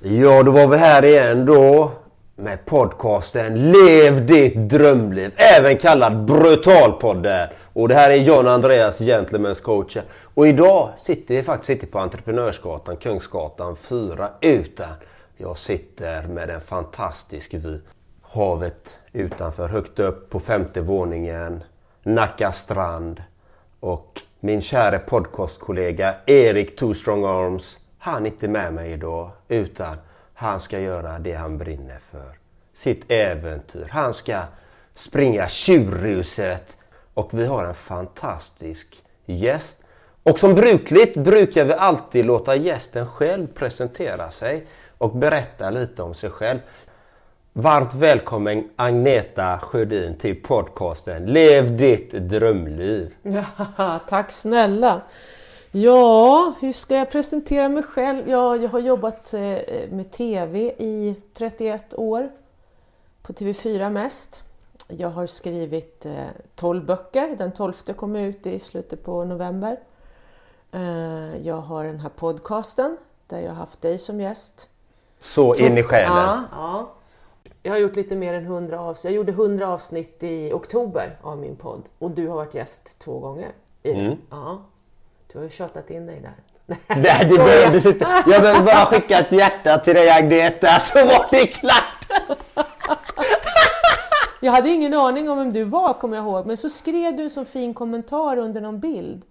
[0.00, 1.90] Ja, då var vi här igen då
[2.36, 7.48] med podcasten Lev ditt drömliv, även kallad Brutalpodden.
[7.72, 9.96] Och det här är John Andreas, Gentlemen's coach.
[10.34, 14.86] Och idag sitter vi faktiskt inte på Entreprenörsgatan, Kungsgatan 4, utan
[15.36, 17.78] jag sitter med en fantastisk vy.
[18.22, 21.64] Havet utanför, högt upp på femte våningen,
[22.02, 23.22] Nacka strand
[23.80, 27.78] och min kära podcastkollega Erik Two Strong Arms
[28.08, 29.96] han är inte med mig idag utan
[30.34, 32.38] han ska göra det han brinner för.
[32.74, 33.88] Sitt äventyr.
[33.90, 34.42] Han ska
[34.94, 36.76] springa tjurruset
[37.14, 39.84] och vi har en fantastisk gäst.
[40.22, 44.66] Och som brukligt brukar vi alltid låta gästen själv presentera sig
[44.98, 46.58] och berätta lite om sig själv.
[47.52, 53.14] Varmt välkommen Agneta Sjödin till podcasten Lev ditt drömliv.
[53.22, 55.00] Ja, tack snälla!
[55.70, 58.28] Ja, hur ska jag presentera mig själv?
[58.28, 59.40] Ja, jag har jobbat eh,
[59.90, 62.30] med TV i 31 år,
[63.22, 64.42] på TV4 mest.
[64.88, 66.06] Jag har skrivit
[66.54, 69.80] 12 eh, böcker, den 12 kom ut i slutet på november.
[70.72, 74.68] Eh, jag har den här podcasten där jag har haft dig som gäst.
[75.18, 76.16] Så in i själen?
[76.16, 76.94] Ja, ja.
[77.62, 79.04] Jag har gjort lite mer än 100 avsnitt.
[79.04, 83.18] Jag gjorde 100 avsnitt i oktober av min podd och du har varit gäst två
[83.18, 83.48] gånger.
[83.82, 84.16] I mm.
[84.30, 84.62] Ja.
[85.32, 86.34] Du har ju tjatat in dig där.
[86.96, 88.22] Nej, du behövde sitta.
[88.26, 92.26] Jag behövde bara skicka ett hjärta till dig Agneta så var det klart.
[94.40, 97.22] Jag hade ingen aning om vem du var kommer jag ihåg, men så skrev du
[97.22, 99.24] en så fin kommentar under någon bild.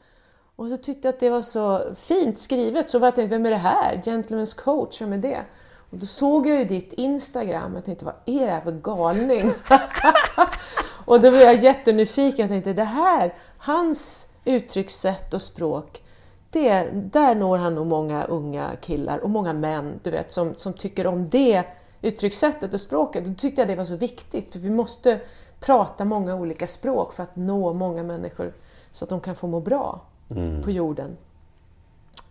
[0.55, 3.49] Och så tyckte jag att det var så fint skrivet, så jag tänkte, vem är
[3.49, 3.95] det här?
[3.95, 5.41] Gentlemen's coach, vem är det?
[5.89, 9.51] Och då såg jag ju ditt Instagram och tänkte, vad är det här för galning?
[11.05, 16.01] och då var jag jättenyfiken och tänkte, det här, hans uttryckssätt och språk,
[16.49, 20.73] det, där når han nog många unga killar och många män du vet, som, som
[20.73, 21.63] tycker om det
[22.01, 23.25] uttryckssättet och språket.
[23.25, 25.19] Då tyckte jag det var så viktigt, för vi måste
[25.59, 28.53] prata många olika språk för att nå många människor
[28.91, 30.63] så att de kan få må bra mm.
[30.63, 31.17] på jorden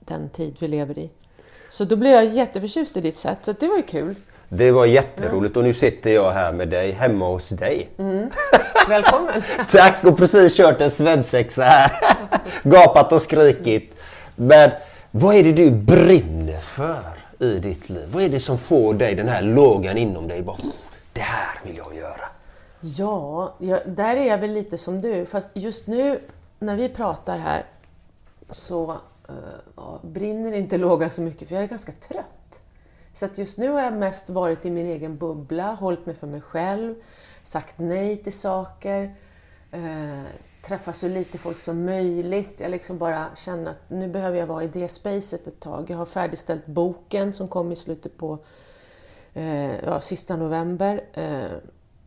[0.00, 1.10] den tid vi lever i.
[1.69, 4.15] Så då blev jag jätteförtjust i ditt sätt, så det var ju kul.
[4.48, 7.88] Det var jätteroligt och nu sitter jag här med dig hemma hos dig.
[7.98, 8.30] Mm.
[8.88, 9.42] Välkommen!
[9.70, 11.92] Tack och precis kört en svensexa här.
[12.62, 13.94] Gapat och skrikit.
[14.36, 14.70] Men
[15.10, 17.02] vad är det du brinner för
[17.38, 18.08] i ditt liv?
[18.12, 20.42] Vad är det som får dig den här lågan inom dig?
[20.42, 20.56] Bara,
[21.12, 22.28] det här vill jag göra.
[22.80, 25.26] Ja, jag, där är jag väl lite som du.
[25.26, 26.20] Fast just nu
[26.58, 27.64] när vi pratar här
[28.50, 28.90] så
[29.30, 32.35] uh, brinner inte lågan så mycket för jag är ganska trött.
[33.16, 36.27] Så att just nu har jag mest varit i min egen bubbla, hållit mig för
[36.27, 36.94] mig själv,
[37.43, 39.15] sagt nej till saker,
[39.71, 40.22] eh,
[40.62, 42.60] träffat så lite folk som möjligt.
[42.60, 45.91] Jag liksom bara känner att nu behöver jag vara i det spacet ett tag.
[45.91, 48.38] Jag har färdigställt boken som kom i slutet på
[49.34, 51.00] eh, ja, sista november.
[51.12, 51.56] Eh,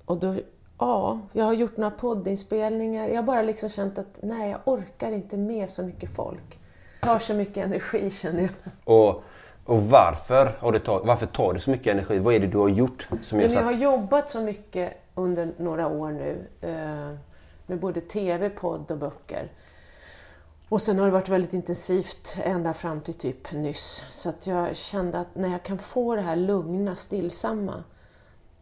[0.06, 0.36] och då,
[0.80, 3.08] ja, jag har gjort några poddinspelningar.
[3.08, 6.60] Jag har bara liksom känt att nej, jag orkar inte med så mycket folk.
[7.02, 8.52] Det tar så mycket energi känner jag.
[8.96, 9.24] Och
[9.70, 12.20] och varför, har det tag, varför tar det så mycket energi?
[12.20, 13.08] Vad är det du har gjort?
[13.24, 17.18] Som Men jag har jobbat så mycket under några år nu eh,
[17.66, 19.52] med både TV, podd och böcker.
[20.70, 24.04] Och sen har det varit väldigt intensivt ända fram till typ nyss.
[24.12, 27.84] Så att jag kände att när jag kan få det här lugna, stillsamma,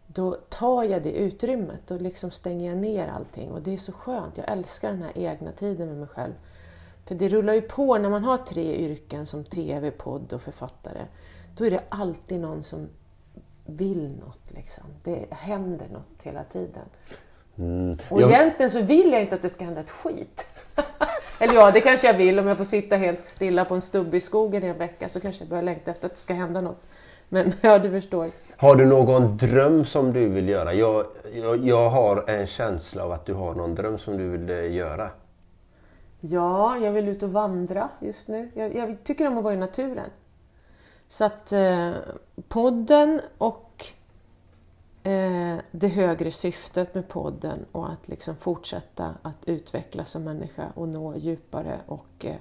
[0.07, 3.51] då tar jag det utrymmet och liksom stänger jag ner allting.
[3.51, 4.37] Och det är så skönt.
[4.37, 6.33] Jag älskar den här egna tiden med mig själv.
[7.07, 11.05] För det rullar ju på när man har tre yrken som TV, podd och författare.
[11.57, 12.89] Då är det alltid någon som
[13.65, 14.51] vill något.
[14.51, 14.83] Liksom.
[15.03, 16.85] Det händer något hela tiden.
[17.57, 17.97] Mm.
[18.09, 18.31] Och jag...
[18.31, 20.47] egentligen så vill jag inte att det ska hända ett skit.
[21.39, 22.39] Eller ja, det kanske jag vill.
[22.39, 25.19] Om jag får sitta helt stilla på en stubbe i skogen i en vecka så
[25.19, 26.81] kanske jag börjar längta efter att det ska hända något.
[27.29, 28.31] Men ja, du förstår.
[28.57, 30.73] Har du någon dröm som du vill göra?
[30.73, 34.49] Jag, jag, jag har en känsla av att du har någon dröm som du vill
[34.49, 35.09] eh, göra.
[36.19, 38.51] Ja, jag vill ut och vandra just nu.
[38.53, 40.09] Jag, jag tycker om att vara i naturen.
[41.07, 41.91] Så att eh,
[42.47, 43.85] podden och
[45.03, 50.87] eh, det högre syftet med podden och att liksom fortsätta att utvecklas som människa och
[50.87, 52.35] nå djupare och eh,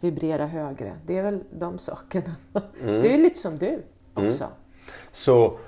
[0.00, 0.92] vibrera högre.
[1.06, 2.34] Det är väl de sakerna.
[2.82, 3.02] Mm.
[3.02, 3.82] Det är lite som du
[4.14, 4.44] också.
[4.44, 4.56] Mm.
[5.12, 5.58] Så,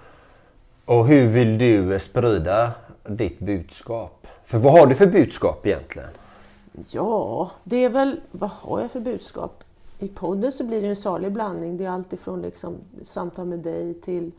[0.85, 2.73] och hur vill du sprida
[3.05, 4.27] ditt budskap?
[4.45, 6.09] För vad har du för budskap egentligen?
[6.91, 9.65] Ja, det är väl, vad har jag för budskap?
[9.99, 11.77] I podden så blir det en salig blandning.
[11.77, 14.33] Det är alltifrån liksom samtal med dig till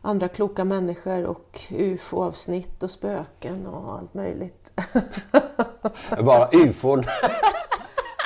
[0.00, 4.72] andra kloka människor och ufo-avsnitt och spöken och allt möjligt.
[6.24, 7.04] Bara ufon.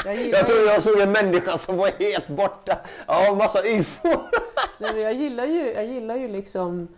[0.04, 2.78] Jag, jag tror jag såg en människa som var helt borta.
[3.06, 4.16] Ja, massa ufon.
[4.78, 6.88] jag, gillar ju, jag gillar ju liksom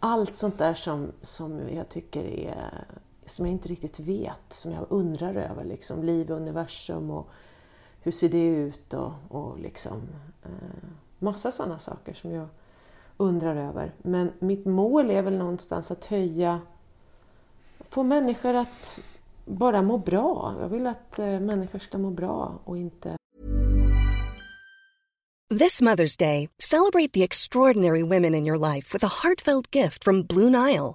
[0.00, 2.84] allt sånt där som, som jag tycker är
[3.26, 5.64] som jag inte riktigt vet, som jag undrar över.
[5.64, 7.28] Liksom, liv, universum och
[8.00, 10.02] hur ser det ut och, och liksom
[10.42, 10.88] eh,
[11.18, 12.48] massa sådana saker som jag
[13.16, 13.92] undrar över.
[14.02, 16.60] Men mitt mål är väl någonstans att höja,
[17.78, 19.00] få människor att
[19.44, 20.54] bara må bra.
[20.60, 23.16] Jag vill att eh, människor ska må bra och inte...
[25.58, 30.22] This Mother's Day, celebrate the extraordinary women in your life with a heartfelt gift from
[30.22, 30.94] Blue Nile.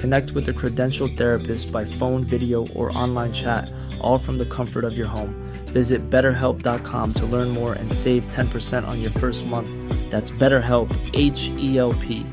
[0.00, 3.70] Connect with a credentialed therapist by phone, video, or online chat,
[4.00, 5.34] all from the comfort of your home.
[5.66, 9.68] Visit betterhelp.com to learn more and save 10% on your first month.
[10.10, 12.24] That's BetterHelp, H E L P.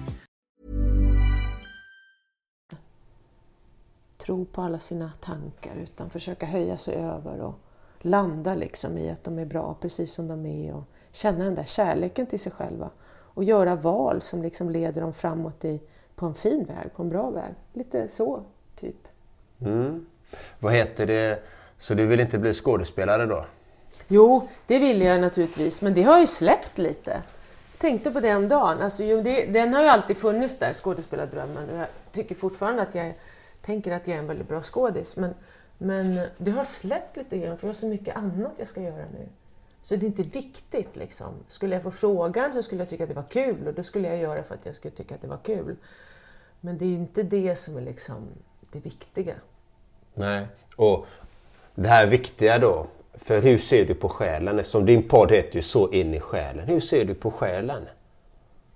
[4.27, 7.59] tro på alla sina tankar utan försöka höja sig över och
[7.99, 11.63] landa liksom i att de är bra precis som de är och känna den där
[11.63, 15.81] kärleken till sig själva och göra val som liksom leder dem framåt i,
[16.17, 17.53] på en fin väg, på en bra väg.
[17.73, 18.43] Lite så,
[18.75, 19.07] typ.
[19.61, 20.05] Mm.
[20.59, 21.43] Vad heter det?
[21.79, 23.45] Så du vill inte bli skådespelare då?
[24.07, 27.11] Jo, det vill jag naturligtvis, men det har ju släppt lite.
[27.71, 28.81] Jag tänkte på det om dagen.
[28.81, 31.69] Alltså, jo, det, den har ju alltid funnits där, skådespelardrömmen.
[31.69, 33.13] Och jag tycker fortfarande att jag
[33.61, 35.17] tänker att jag är en väldigt bra skådis.
[35.17, 35.33] Men,
[35.77, 39.05] men det har släppt lite grann, för jag har så mycket annat jag ska göra
[39.13, 39.27] nu.
[39.81, 40.95] Så det är inte viktigt.
[40.95, 41.33] Liksom.
[41.47, 44.07] Skulle jag få frågan så skulle jag tycka att det var kul och då skulle
[44.07, 45.75] jag göra för att jag skulle tycka att det var kul.
[46.61, 48.27] Men det är inte det som är liksom
[48.71, 49.35] det viktiga.
[50.13, 51.05] Nej, och
[51.75, 52.87] det här viktiga då.
[53.13, 54.59] För hur ser du på själen?
[54.59, 56.67] Eftersom din podd heter ju Så in i själen.
[56.67, 57.87] Hur ser du på själen?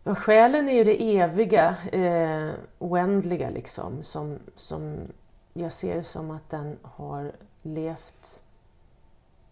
[0.03, 2.49] Ja, själen är ju det eviga, eh,
[2.79, 4.03] oändliga liksom.
[4.03, 4.97] Som, som
[5.53, 7.31] jag ser det som att den har
[7.61, 8.41] levt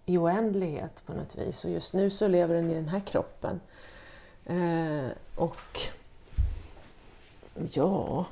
[0.05, 1.65] i oändlighet på något vis.
[1.65, 3.59] Och just nu så lever den i den här kroppen.
[4.45, 5.79] Eh, och
[7.67, 8.25] ja...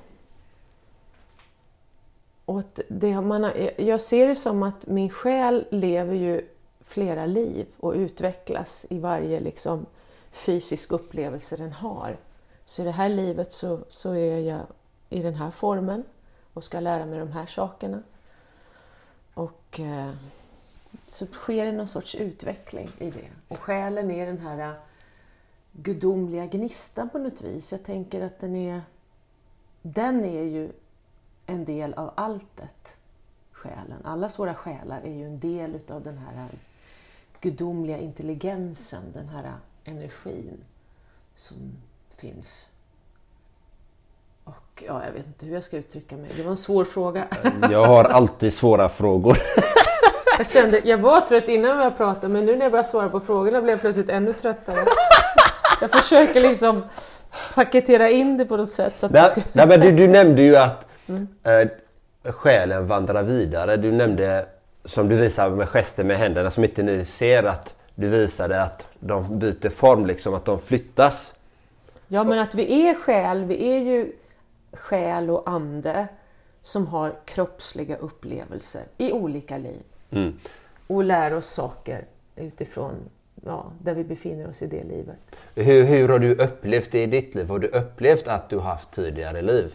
[2.46, 6.50] Och det man har, jag ser det som att min själ lever ju
[6.82, 9.86] flera liv och utvecklas i varje liksom,
[10.32, 12.18] fysisk upplevelse den har.
[12.66, 14.62] Så i det här livet så, så är jag
[15.10, 16.04] i den här formen
[16.54, 18.04] och ska lära mig de här sakerna.
[19.34, 20.12] Och eh,
[21.08, 23.30] så sker det någon sorts utveckling i det.
[23.48, 24.76] Och själen är den här eh,
[25.72, 27.72] gudomliga gnistan på något vis.
[27.72, 28.82] Jag tänker att den är,
[29.94, 30.72] den är ju
[31.46, 32.98] en del av alltet,
[33.52, 34.02] själen.
[34.04, 36.50] Allas våra själar är ju en del utav den här
[37.42, 39.54] gudomliga intelligensen, den här
[39.84, 40.64] energin
[41.36, 41.58] som
[42.10, 42.70] finns.
[44.44, 46.32] Och ja, jag vet inte hur jag ska uttrycka mig.
[46.36, 47.28] Det var en svår fråga.
[47.72, 49.38] Jag har alltid svåra frågor.
[50.38, 53.20] Jag kände, jag var trött innan jag pratade men nu när jag började svara på
[53.20, 54.78] frågorna blev jag plötsligt ännu tröttare.
[55.82, 56.84] Jag försöker liksom
[57.56, 59.00] paketera in det på något sätt.
[59.00, 59.42] Så att nej, ska...
[59.54, 61.28] nej, men du, du nämnde ju att mm.
[61.44, 63.78] eh, själen vandrar vidare.
[63.78, 64.46] Du nämnde,
[64.86, 68.86] som du visar med gester med händerna som inte ni ser, att du visade att
[69.00, 71.34] de byter form, liksom att de flyttas.
[72.08, 74.12] Ja, men att vi är själ, vi är ju
[74.74, 76.08] själ och ande
[76.62, 79.82] som har kroppsliga upplevelser i olika liv.
[80.10, 80.40] Mm.
[80.88, 82.06] Och lär oss saker
[82.36, 83.10] utifrån
[83.48, 85.22] ja, där vi befinner oss i det livet.
[85.56, 87.48] Hur, hur har du upplevt det i ditt liv?
[87.48, 89.74] Har du upplevt att du haft tidigare liv?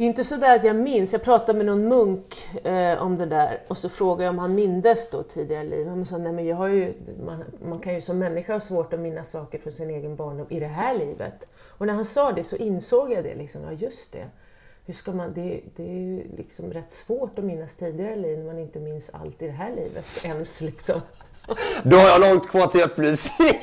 [0.00, 1.12] Inte så där att jag minns.
[1.12, 4.54] Jag pratade med någon munk eh, om det där och så frågade jag om han
[4.54, 5.86] mindes då tidigare liv.
[5.86, 6.94] Han sa, nej men jag har ju,
[7.26, 10.46] man, man kan ju som människa ha svårt att minnas saker från sin egen barndom
[10.50, 11.48] i det här livet.
[11.54, 14.26] Och när han sa det så insåg jag det, liksom, ja just det.
[14.86, 18.46] Hur ska man, det, det är ju liksom rätt svårt att minnas tidigare liv när
[18.46, 20.60] man inte minns allt i det här livet ens.
[20.60, 21.00] Liksom.
[21.82, 23.54] Då har jag långt kvar till upplysning.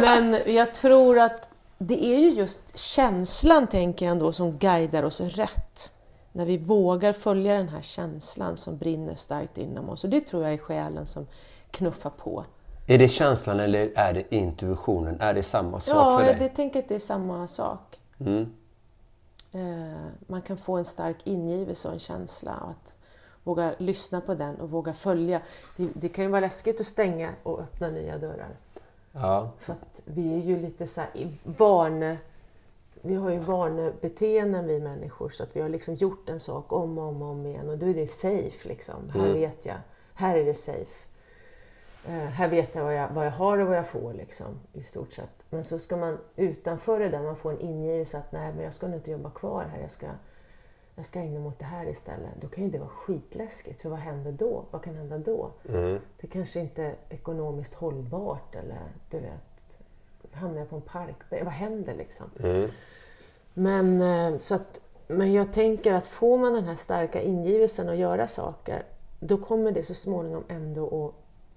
[0.00, 5.20] Men jag tror att det är ju just känslan, tänker jag ändå, som guidar oss
[5.20, 5.90] rätt.
[6.32, 10.04] När vi vågar följa den här känslan som brinner starkt inom oss.
[10.04, 11.26] Och det tror jag är själen som
[11.70, 12.44] knuffar på.
[12.86, 15.20] Är det känslan eller är det intuitionen?
[15.20, 16.36] Är det samma sak ja, för dig?
[16.40, 18.00] jag tänker att det är samma sak.
[18.20, 18.52] Mm.
[19.52, 22.52] Eh, man kan få en stark ingivelse och en känsla.
[22.52, 22.94] Att
[23.44, 25.40] våga lyssna på den och våga följa.
[25.76, 28.56] Det, det kan ju vara läskigt att stänga och öppna nya dörrar.
[29.12, 29.50] Ja.
[29.58, 31.10] För att vi är ju lite så här
[31.42, 32.18] vane...
[33.06, 36.98] Vi har ju vanebeteenden vi människor så att vi har liksom gjort en sak om
[36.98, 39.10] och om, och om igen och då är det safe liksom.
[39.10, 39.76] Här vet jag.
[40.14, 41.06] Här är det safe.
[42.08, 44.82] Eh, här vet jag vad, jag vad jag har och vad jag får liksom, i
[44.82, 45.44] stort sett.
[45.50, 48.74] Men så ska man utanför det där, man får en ingivelse att nej men jag
[48.74, 49.80] ska nog inte jobba kvar här.
[49.80, 50.06] Jag ska,
[50.96, 52.30] jag ska ägna mig åt det här istället.
[52.40, 53.80] Då kan ju det vara skitläskigt.
[53.80, 54.64] För vad händer då?
[54.70, 55.50] Vad kan hända då?
[56.20, 58.78] Det kanske inte är ekonomiskt hållbart eller
[59.10, 59.78] du vet,
[60.32, 61.44] hamnar jag på en parkbänk?
[61.44, 62.26] Vad händer liksom?
[63.54, 67.96] Men, eh, så att, men jag tänker att får man den här starka ingivelsen att
[67.96, 68.82] göra saker,
[69.20, 71.14] då kommer det så småningom ändå att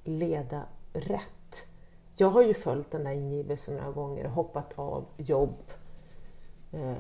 [0.08, 0.62] leda
[0.94, 1.68] rätt.
[2.16, 5.64] Jag har ju följt den där ingivelsen några gånger och hoppat av jobb
[6.72, 6.94] eh,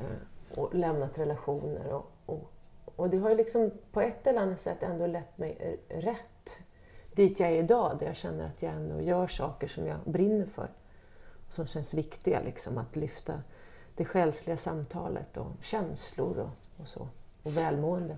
[0.55, 1.93] och lämnat relationer.
[1.93, 2.51] Och, och,
[2.95, 6.59] och det har ju liksom på ett eller annat sätt ändå lett mig rätt
[7.17, 10.45] dit jag är idag, där jag känner att jag ändå gör saker som jag brinner
[10.45, 10.67] för.
[11.49, 13.41] Som känns viktiga, liksom, att lyfta
[13.95, 17.07] det själsliga samtalet och känslor och, och så.
[17.43, 18.17] Och välmående.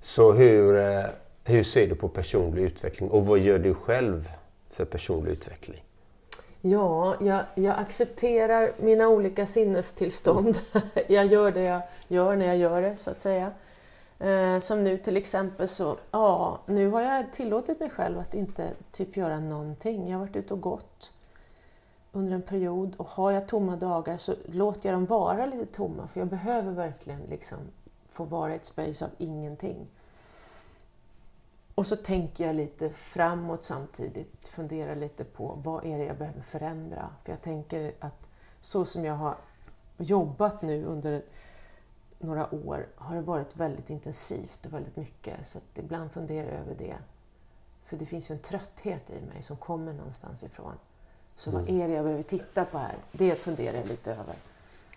[0.00, 1.04] Så hur, eh,
[1.44, 4.28] hur ser du på personlig utveckling och vad gör du själv
[4.70, 5.82] för personlig utveckling?
[6.60, 10.58] Ja, jag, jag accepterar mina olika sinnestillstånd.
[11.08, 13.52] jag gör det jag gör när jag gör det, så att säga.
[14.18, 18.72] Eh, som nu till exempel så, ja, nu har jag tillåtit mig själv att inte
[18.92, 20.08] typ göra någonting.
[20.08, 21.12] Jag har varit ute och gått
[22.12, 26.08] under en period och har jag tomma dagar så låter jag dem vara lite tomma
[26.08, 27.58] för jag behöver verkligen liksom
[28.10, 29.86] få vara i ett space av ingenting.
[31.74, 36.40] Och så tänker jag lite framåt samtidigt, funderar lite på vad är det jag behöver
[36.42, 37.08] förändra?
[37.24, 38.28] För jag tänker att
[38.60, 39.36] så som jag har
[39.96, 41.22] jobbat nu under
[42.18, 45.46] några år har det varit väldigt intensivt och väldigt mycket.
[45.46, 46.94] Så att ibland funderar jag över det.
[47.84, 50.72] För det finns ju en trötthet i mig som kommer någonstans ifrån.
[51.36, 52.96] Så vad är det jag behöver titta på här?
[53.12, 54.34] Det funderar jag lite över.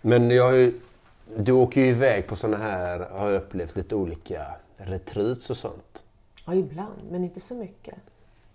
[0.02, 0.72] Men jag
[1.36, 4.46] du åker ju iväg på sådana här, har jag upplevt, lite olika
[4.76, 6.04] retreats och sånt.
[6.46, 7.94] Ja, ibland, men inte så mycket.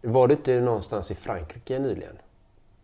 [0.01, 2.17] Var du inte någonstans i Frankrike nyligen?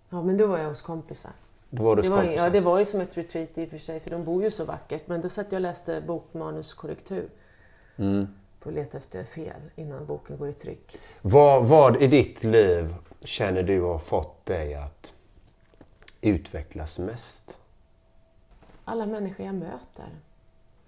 [0.09, 1.31] Ja, men då var jag hos kompisar.
[1.73, 3.99] Då var Det var, ja, det var ju som ett retreat i och för sig,
[3.99, 5.01] för de bor ju så vackert.
[5.05, 7.29] Men då satt jag och läste bokmanuskorrektur.
[7.97, 8.27] Mm.
[8.59, 10.97] För att leta efter fel innan boken går i tryck.
[11.21, 15.13] Vad, vad i ditt liv känner du har fått dig att
[16.21, 17.57] utvecklas mest?
[18.83, 20.09] Alla människor jag möter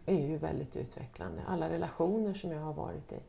[0.06, 1.42] är ju väldigt utvecklande.
[1.48, 3.20] Alla relationer som jag har varit i.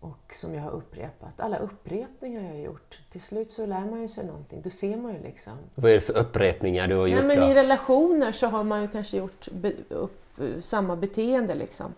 [0.00, 1.40] Och som jag har upprepat.
[1.40, 3.00] Alla upprepningar jag har gjort.
[3.10, 4.62] Till slut så lär man ju sig någonting.
[4.62, 5.52] Då ser man ju liksom.
[5.74, 7.24] Vad är det för upprepningar du har gjort?
[7.24, 7.52] Nej, men då?
[7.52, 11.94] I relationer så har man ju kanske gjort be, upp, samma beteende liksom.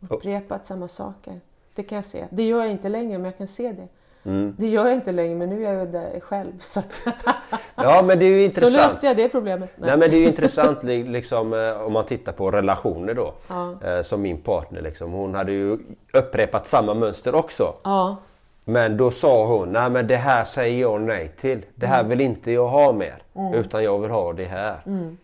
[0.00, 1.40] Upprepat samma saker.
[1.74, 2.26] Det kan jag se.
[2.30, 3.88] Det gör jag inte längre, men jag kan se det.
[4.26, 4.54] Mm.
[4.58, 6.52] Det gör jag inte längre, men nu är jag där själv.
[6.60, 6.82] Så,
[7.74, 8.72] Ja, men det är ju så intressant.
[8.74, 9.70] löste jag det problemet.
[9.76, 13.34] Nej men det är ju intressant li- liksom, eh, om man tittar på relationer då.
[13.48, 13.74] Ja.
[13.84, 15.12] Eh, Som min partner liksom.
[15.12, 15.78] Hon hade ju
[16.12, 17.74] upprepat samma mönster också.
[17.84, 18.16] Ja,
[18.64, 21.64] Men då sa hon, nej men det här säger jag nej till.
[21.74, 21.96] Det Mm.
[21.96, 23.22] här vill inte jag ha mer.
[23.54, 24.76] Utan jag vill ha det här.
[24.86, 25.16] Mm.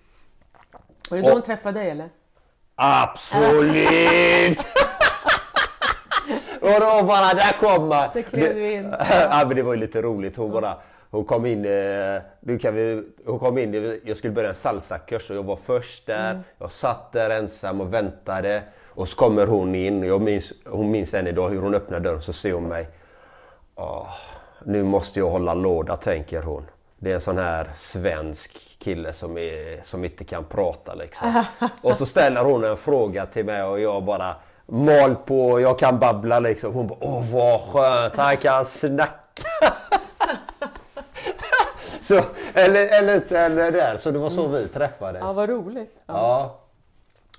[1.11, 2.09] var det då hon träffade dig eller?
[2.75, 4.59] Absolut!
[6.75, 7.89] och då bara, där kom.
[7.89, 8.95] Där klev du in.
[9.11, 10.37] ja men det var ju lite roligt.
[10.37, 10.77] Hon bara,
[11.11, 15.31] hon kom in, eh, du kan vi, hon kom in, jag skulle börja en salsakurs
[15.31, 16.31] och jag var först där.
[16.31, 16.43] Mm.
[16.59, 18.63] Jag satt där ensam och väntade.
[18.89, 22.23] Och så kommer hon in, jag minns, hon minns än idag hur hon öppnar dörren
[22.23, 22.89] så ser hon mig.
[23.75, 24.09] Åh,
[24.65, 26.67] nu måste jag hålla låda tänker hon.
[26.99, 31.45] Det är en sån här svensk kille som, är, som inte kan prata liksom.
[31.83, 34.35] Och så ställer hon en fråga till mig och jag bara
[34.67, 36.75] mal på, jag kan babbla liksom.
[36.75, 39.43] Hon bara, åh vad skönt, han kan snacka.
[42.03, 42.21] så,
[42.55, 45.23] eller, eller, eller där, så det var så vi träffades.
[45.27, 45.95] Ja, vad roligt.
[46.07, 46.15] Ja.
[46.15, 46.59] Ja.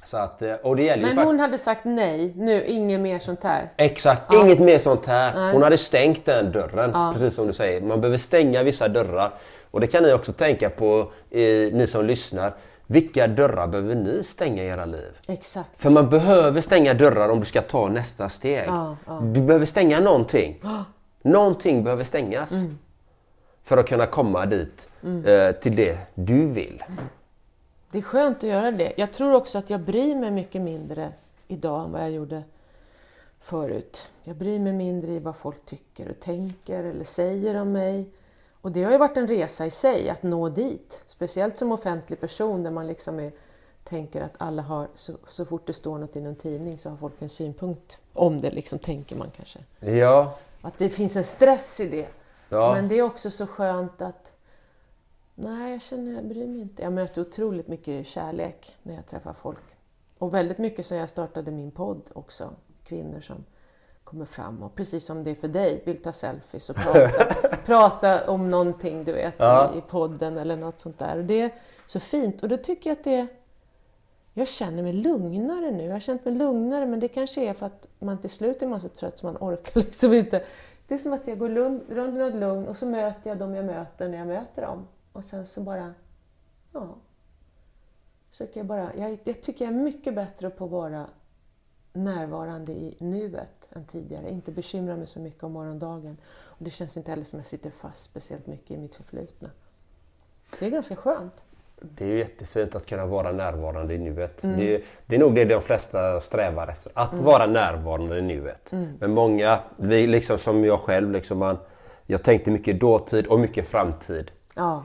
[0.05, 2.99] Så att, eh, och det gäller ju Men fakt- hon hade sagt nej, nu, inget
[2.99, 3.69] mer sånt här.
[3.77, 5.51] Exakt, inget mer sånt här.
[5.51, 7.81] Hon hade stängt den dörren, precis som du säger.
[7.81, 9.31] Man behöver stänga vissa dörrar.
[9.71, 11.39] Och det kan ni också tänka på, eh,
[11.73, 12.53] ni som lyssnar.
[12.87, 15.17] Vilka dörrar behöver ni stänga i era liv?
[15.27, 15.81] Exakt.
[15.81, 18.67] För man behöver stänga dörrar om du ska ta nästa steg.
[18.67, 19.19] Ja, ja.
[19.19, 20.61] Du behöver stänga någonting.
[21.21, 22.51] Någonting behöver stängas.
[22.51, 22.79] Mm.
[23.63, 24.89] För att kunna komma dit,
[25.25, 26.83] eh, till det du vill.
[27.91, 28.93] Det är skönt att göra det.
[28.97, 31.11] Jag tror också att jag bryr mig mycket mindre
[31.47, 32.43] idag än vad jag gjorde
[33.39, 34.09] förut.
[34.23, 38.09] Jag bryr mig mindre i vad folk tycker och tänker eller säger om mig.
[38.63, 41.03] Och det har ju varit en resa i sig att nå dit.
[41.08, 43.32] Speciellt som offentlig person där man liksom är,
[43.84, 46.98] tänker att alla har, så, så fort det står något i någon tidning så har
[46.98, 49.60] folk en synpunkt om det, liksom tänker man kanske.
[49.79, 52.08] Ja, Att det finns en stress i det.
[52.50, 52.74] ja.
[52.75, 54.34] Men det är också så skönt att
[55.36, 56.84] Nej, jag känner jag bryr mig inte.
[56.84, 59.63] Jag möter otroligt mycket kärlek när jag träffar folk.
[60.17, 62.50] Och väldigt mycket sen jag startade min podd också.
[62.84, 63.46] Kvinnor som
[64.13, 67.34] kommer fram och precis som det är för dig, vill ta selfies och prata,
[67.65, 69.74] prata om någonting du vet Ja.
[69.77, 71.17] i, podden eller något sånt där.
[71.17, 71.51] Och det är
[71.86, 73.27] så fint och då tycker jag att det
[74.34, 75.86] jag känner mig lugnare nu.
[75.86, 78.67] Jag har känt mig lugnare men det kanske är för att man till slut är
[78.67, 80.43] man så trött så man orkar liksom inte.
[80.88, 83.55] Det är som att jag går lugn, runt något lugn och så möter jag dem
[83.55, 84.88] jag möter när jag möter dem.
[85.13, 85.93] Och sen så bara,
[86.74, 86.96] ja.
[88.29, 91.05] Försöker jag, bara, jag, jag tycker jag är mycket bättre på att vara
[91.93, 94.29] närvarande i nuet än tidigare.
[94.29, 96.17] Inte bekymra mig så mycket om morgondagen.
[96.43, 99.49] Och det känns inte heller som jag sitter fast speciellt mycket i mitt förflutna.
[100.59, 101.43] Det är ganska skönt.
[101.81, 104.43] Det är ju jättefint att kunna vara närvarande i nuet.
[104.43, 104.59] Mm.
[104.59, 108.71] Det, är, det är nog det de flesta strävar efter, att vara närvarande i nuet.
[108.71, 108.97] Mm.
[108.99, 111.57] Men många, vi liksom som jag själv, liksom man,
[112.05, 114.31] jag tänkte mycket dåtid och mycket framtid.
[114.55, 114.83] Ja,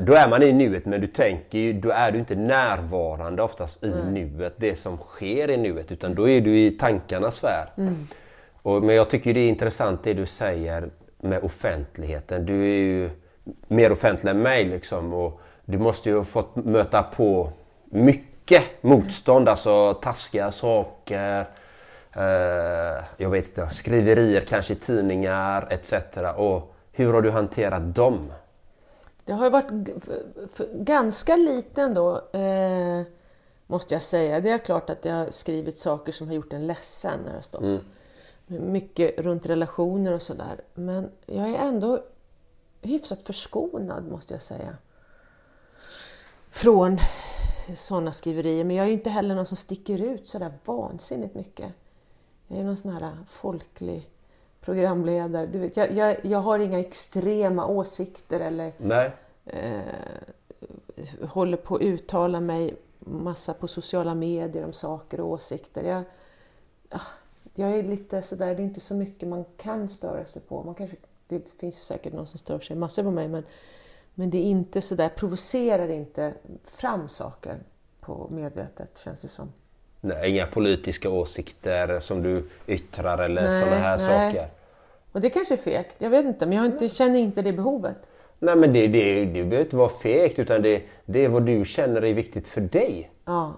[0.00, 3.84] Då är man i nuet men du tänker ju, då är du inte närvarande oftast
[3.84, 7.68] i nuet, det som sker i nuet, utan då är du i tankarnas sfär.
[8.62, 10.88] Och, men jag tycker det är intressant det du säger
[11.20, 12.46] med offentligheten.
[12.46, 13.10] Du är ju
[13.68, 17.50] mer offentlig än mig liksom och du måste ju ha fått möta på
[17.84, 21.46] mycket motstånd, alltså taskiga saker,
[22.12, 25.94] eh, jag vet inte, skriverier kanske i tidningar etc.
[26.36, 28.32] Och hur har du hanterat dem?
[29.24, 29.66] Det har varit
[30.74, 33.02] ganska liten då, eh,
[33.66, 34.40] måste jag säga.
[34.40, 37.34] Det är klart att jag har skrivit saker som har gjort en ledsen när det
[37.34, 37.82] har stått.
[38.46, 40.60] Mycket runt relationer och sådär.
[40.74, 42.04] Men jag är ändå
[42.82, 44.76] hyfsat förskonad, måste jag säga.
[46.50, 46.98] Från
[47.76, 48.64] sådana skriverier.
[48.64, 51.72] Men jag är inte heller någon som sticker ut sådär vansinnigt mycket.
[52.48, 54.10] Jag är någon sån här folklig
[54.64, 55.46] programledare.
[55.46, 59.10] Du vet, jag, jag, jag har inga extrema åsikter eller Nej.
[59.44, 59.80] eh,
[61.28, 65.82] håller på att uttala mig massa på sociala medier om saker och åsikter.
[65.82, 66.02] Jag,
[66.88, 67.00] ah,
[67.54, 70.62] jag är lite sådär, det är inte så mycket man kan störa sig på.
[70.62, 70.96] Man kanske,
[71.28, 73.44] det finns ju säkert någon som stör sig massor på mig men,
[74.14, 77.58] men det är inte sådär, provocerar inte fram saker
[78.00, 79.52] på medvetet känns det som.
[80.04, 84.06] Nej, inga politiska åsikter som du yttrar eller sådana här nej.
[84.06, 84.48] saker.
[85.12, 87.96] Och det kanske är fegt, jag vet inte, men jag inte, känner inte det behovet.
[88.38, 91.64] Nej men det, det, det behöver inte vara fegt utan det, det är vad du
[91.64, 93.10] känner är viktigt för dig.
[93.24, 93.54] Ja.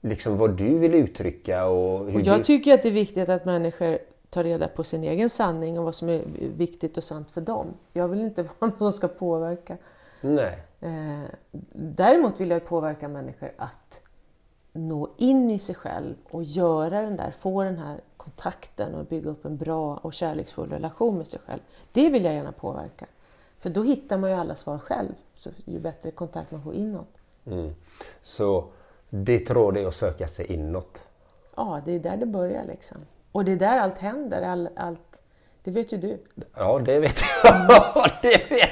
[0.00, 2.44] Liksom vad du vill uttrycka och hur Och jag du...
[2.44, 3.98] tycker att det är viktigt att människor
[4.30, 6.22] tar reda på sin egen sanning och vad som är
[6.56, 7.66] viktigt och sant för dem.
[7.92, 9.76] Jag vill inte vara någon som ska påverka.
[10.20, 10.58] Nej.
[10.80, 11.24] Eh,
[11.72, 14.00] däremot vill jag påverka människor att
[14.74, 19.30] nå in i sig själv och göra den där, få den här kontakten och bygga
[19.30, 21.60] upp en bra och kärleksfull relation med sig själv.
[21.92, 23.06] Det vill jag gärna påverka.
[23.58, 27.08] För då hittar man ju alla svar själv, så ju bättre kontakt man får inåt.
[27.46, 27.74] Mm.
[28.22, 28.64] Så
[29.10, 31.04] ditt råd är att söka sig inåt.
[31.56, 32.98] Ja, det är där det börjar liksom.
[33.32, 35.22] Och det är där allt händer, all, allt,
[35.62, 36.18] det vet ju du.
[36.56, 38.10] Ja, det vet jag.
[38.22, 38.63] det vet jag.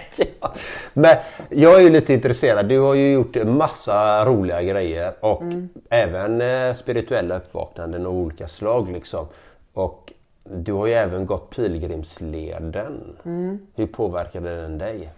[0.93, 1.17] Men
[1.51, 2.69] jag är ju lite intresserad.
[2.69, 5.43] Du har ju gjort massa roliga grejer och
[5.91, 8.91] även eh, spirituella uppvaknanden av olika slag.
[8.91, 9.27] Liksom.
[9.73, 10.13] Och
[10.45, 13.17] du har ju även gått pilgrimsleden.
[13.75, 15.11] Hur påverkade den dig?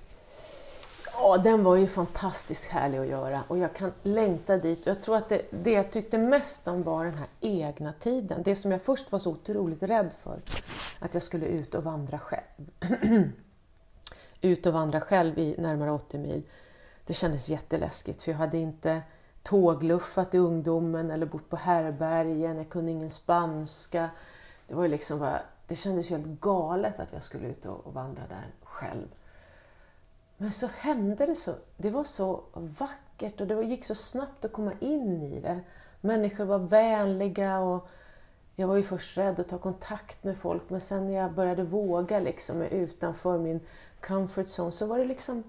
[1.17, 4.87] Ja, den var ju fantastiskt härlig att göra och jag kan längta dit.
[4.87, 8.43] Jag tror att det, det jag tyckte mest om var den här egna tiden.
[8.45, 10.39] Det som jag först var så otroligt rädd för,
[10.99, 12.43] att jag skulle ut och vandra själv.
[14.45, 16.43] ut och vandra själv i närmare 80 mil.
[17.07, 19.03] Det kändes jätteläskigt för jag hade inte
[19.43, 24.11] tågluffat i ungdomen eller bott på härbergen, jag kunde ingen spanska.
[24.69, 27.95] Det, var liksom bara, det kändes ju helt galet att jag skulle ut och, och
[27.95, 29.07] vandra där själv.
[30.37, 31.55] Men så hände det så.
[31.77, 35.61] Det var så vackert och det gick så snabbt att komma in i det.
[36.01, 37.89] Människor var vänliga och
[38.57, 41.63] jag var ju först rädd att ta kontakt med folk men sen när jag började
[41.63, 43.61] våga liksom utanför min
[44.07, 45.45] comfort zone så var det liksom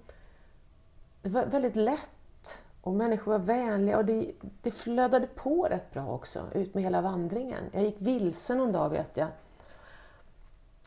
[1.22, 6.08] det var väldigt lätt och människor var vänliga och det, det flödade på rätt bra
[6.08, 7.63] också ut med hela vandringen.
[7.72, 9.28] Jag gick vilse någon dag vet jag.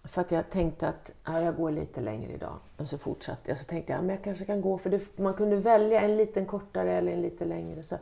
[0.04, 2.54] För att jag tänkte att ja, jag går lite längre idag.
[2.76, 3.58] Och så fortsatte jag.
[3.58, 6.46] Så tänkte jag men jag kanske kan gå, för det, man kunde välja en liten
[6.46, 7.82] kortare eller en lite längre.
[7.82, 7.94] Så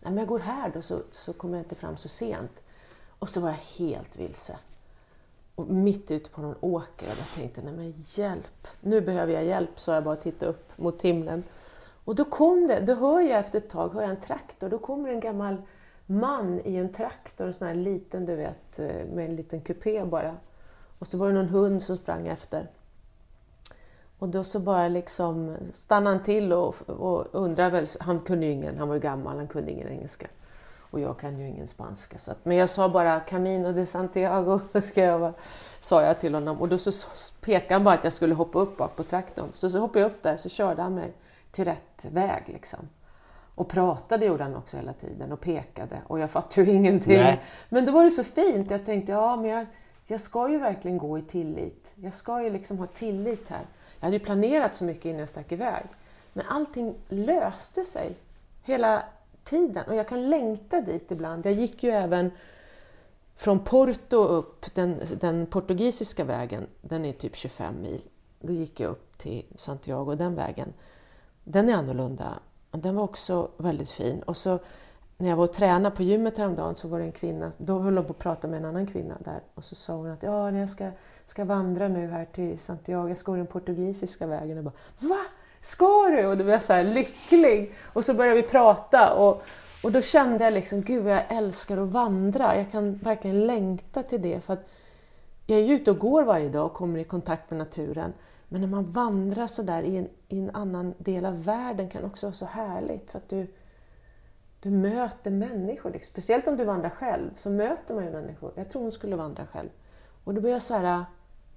[0.00, 2.62] ja, men jag går här då så, så kommer jag inte fram så sent.
[3.18, 4.56] Och så var jag helt vilse.
[5.54, 9.44] Och mitt ute på någon åker och jag tänkte, nej men hjälp, nu behöver jag
[9.44, 11.44] hjälp, sa jag bara och tittade upp mot himlen.
[12.04, 14.78] Och då kom det, då hör jag efter ett tag hör jag en traktor, då
[14.78, 15.56] kommer en gammal
[16.06, 20.04] man i en traktor, en sån här liten, du vet, eh, med en liten kupé
[20.04, 20.36] bara.
[20.98, 22.68] Och så var det någon hund som sprang efter.
[24.18, 28.52] Och då så bara liksom stannade han till och, och undrade väl, han kunde ju
[28.52, 30.26] ingen, han var ju gammal, han kunde ingen engelska.
[30.94, 32.18] Och jag kan ju ingen spanska.
[32.18, 35.34] Så att, men jag sa bara Camino de Santiago, ska jag bara,
[35.80, 36.60] sa jag till honom.
[36.60, 36.90] Och då så
[37.40, 39.48] pekade han bara att jag skulle hoppa upp bak på traktorn.
[39.54, 41.12] Så, så hoppade jag upp där så körde han mig
[41.50, 42.88] till rätt väg liksom.
[43.54, 47.18] Och pratade gjorde han också hela tiden och pekade och jag fattade ju ingenting.
[47.18, 47.42] Nej.
[47.68, 49.66] Men då var det så fint, jag tänkte ja men jag,
[50.06, 51.92] jag ska ju verkligen gå i tillit.
[51.94, 53.66] Jag ska ju liksom ha tillit här.
[54.00, 55.84] Jag hade ju planerat så mycket innan jag stack iväg.
[56.32, 58.16] Men allting löste sig
[58.62, 59.02] hela
[59.44, 61.46] tiden och jag kan längta dit ibland.
[61.46, 62.30] Jag gick ju även
[63.34, 68.02] från Porto upp, den, den portugisiska vägen, den är typ 25 mil.
[68.40, 70.72] Då gick jag upp till Santiago den vägen.
[71.44, 72.38] Den är annorlunda.
[72.70, 74.22] Den var också väldigt fin.
[74.22, 74.58] Och så
[75.16, 77.96] när jag var och tränade på gymmet häromdagen så var det en kvinna, då höll
[77.96, 80.50] hon på att prata med en annan kvinna där och så sa hon att ja,
[80.50, 80.90] jag ska,
[81.26, 84.58] ska vandra nu här till Santiago, jag ska gå den portugisiska vägen.
[84.58, 85.20] Och bara, Va?
[85.64, 86.26] Ska du?
[86.26, 87.74] Och då blev jag så här lycklig.
[87.82, 89.42] Och så började vi prata och,
[89.82, 92.56] och då kände jag liksom, gud vad jag älskar att vandra.
[92.56, 94.68] Jag kan verkligen längta till det för att
[95.46, 98.12] jag är ju ute och går varje dag och kommer i kontakt med naturen.
[98.48, 102.26] Men när man vandrar sådär i en, i en annan del av världen kan också
[102.26, 103.46] vara så härligt för att du,
[104.60, 105.90] du möter människor.
[105.90, 106.10] Liksom.
[106.10, 108.52] Speciellt om du vandrar själv så möter man ju människor.
[108.54, 109.68] Jag tror hon skulle vandra själv.
[110.24, 111.02] Och då blev jag så här äh,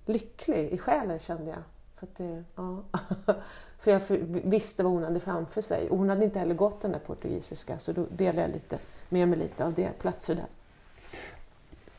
[0.06, 1.64] lycklig i själen kände jag.
[2.00, 2.84] För, det, ja.
[3.80, 4.02] för jag
[4.44, 5.90] visste vad hon hade framför sig.
[5.90, 8.80] Och hon hade inte heller gått den där portugisiska så då delade jag lite,
[9.10, 10.46] med mig lite av det, platser där.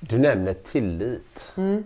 [0.00, 1.52] Du nämner tillit.
[1.56, 1.84] Mm.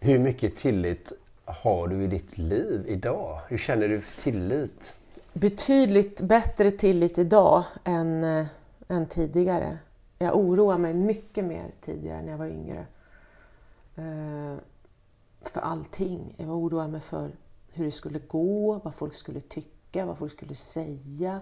[0.00, 1.12] Hur mycket tillit
[1.44, 3.40] har du i ditt liv idag?
[3.48, 4.94] Hur känner du för tillit?
[5.32, 8.46] Betydligt bättre tillit idag än, äh,
[8.88, 9.78] än tidigare.
[10.18, 12.86] Jag oroar mig mycket mer tidigare när jag var yngre.
[13.98, 14.56] Uh,
[15.48, 16.34] för allting.
[16.38, 17.30] Jag oroade mig för
[17.72, 21.40] hur det skulle gå, vad folk skulle tycka, vad folk skulle säga.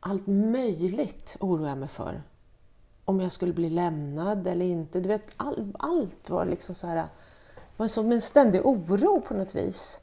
[0.00, 2.22] Allt möjligt oroade jag mig för.
[3.04, 5.00] Om jag skulle bli lämnad eller inte.
[5.00, 7.08] Du vet, all, allt var liksom så här
[7.76, 10.00] var som en ständig oro på något vis.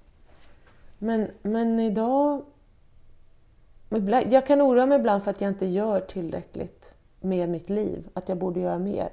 [0.98, 2.46] Men, men idag...
[4.30, 8.10] Jag kan oroa mig ibland för att jag inte gör tillräckligt med mitt liv.
[8.14, 9.10] Att jag borde göra mer.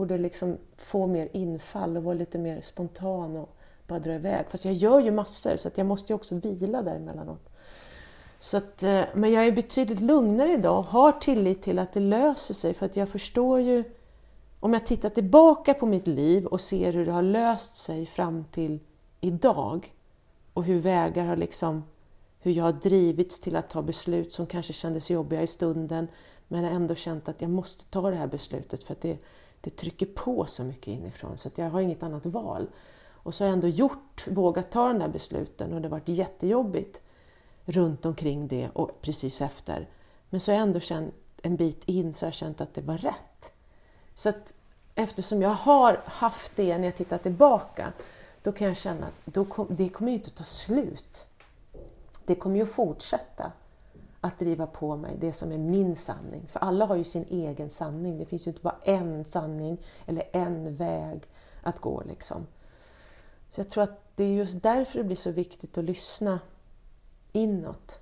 [0.00, 4.46] Borde liksom få mer infall och vara lite mer spontan och bara dra iväg.
[4.48, 7.50] Fast jag gör ju massor så att jag måste ju också vila däremellanåt.
[8.38, 12.00] Så att, eh, men jag är betydligt lugnare idag och har tillit till att det
[12.00, 13.84] löser sig för att jag förstår ju
[14.60, 18.44] om jag tittar tillbaka på mitt liv och ser hur det har löst sig fram
[18.44, 18.78] till
[19.20, 19.94] idag
[20.52, 21.84] och hur vägar har liksom,
[22.38, 26.08] hur jag har drivits till att ta beslut som kanske kändes jobbiga i stunden
[26.48, 29.18] men jag har ändå känt att jag måste ta det här beslutet för att det,
[29.60, 32.68] det trycker på så mycket inifrån så att jag har inget annat val.
[33.22, 36.08] Och så har jag ändå gjort, vågat ta de där besluten och det har varit
[36.08, 37.02] jättejobbigt
[37.64, 39.88] runt omkring det och precis efter.
[40.30, 42.80] Men så har jag ändå känt en bit in så har jag känt att det
[42.80, 43.52] var rätt.
[44.14, 44.54] Så att
[44.94, 47.92] eftersom jag har haft det när jag tittar tillbaka,
[48.42, 51.26] då kan jag känna att då kom, det kommer ju inte att ta slut.
[52.24, 53.52] Det kommer ju att fortsätta
[54.20, 56.46] att driva på mig det som är min sanning.
[56.46, 58.18] För alla har ju sin egen sanning.
[58.18, 61.22] Det finns ju inte bara en sanning eller en väg
[61.62, 62.02] att gå.
[62.06, 62.46] Liksom.
[63.50, 66.40] Så jag tror att det är just därför det blir så viktigt att lyssna
[67.32, 67.98] inåt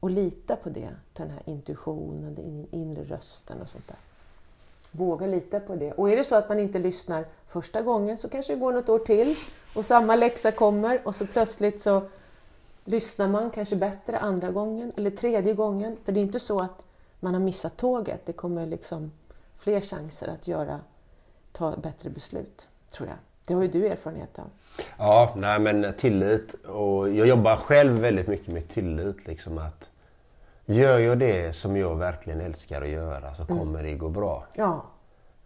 [0.00, 3.96] och lita på det, den här intuitionen, den inre rösten och sånt där.
[4.90, 5.92] Våga lita på det.
[5.92, 8.88] Och är det så att man inte lyssnar första gången så kanske det går något
[8.88, 9.36] år till
[9.74, 12.02] och samma läxa kommer och så plötsligt så
[12.84, 15.96] lyssnar man kanske bättre andra gången eller tredje gången.
[16.04, 16.84] För det är inte så att
[17.20, 18.26] man har missat tåget.
[18.26, 19.12] Det kommer liksom
[19.54, 20.80] fler chanser att göra,
[21.52, 23.16] ta bättre beslut, tror jag.
[23.46, 24.50] Det har ju du erfarenhet av.
[24.98, 26.54] Ja, nej men tillit.
[26.54, 29.26] Och jag jobbar själv väldigt mycket med tillit.
[29.26, 29.90] Liksom att
[30.70, 34.46] Gör jag det som jag verkligen älskar att göra så kommer det gå bra.
[34.54, 34.84] Ja.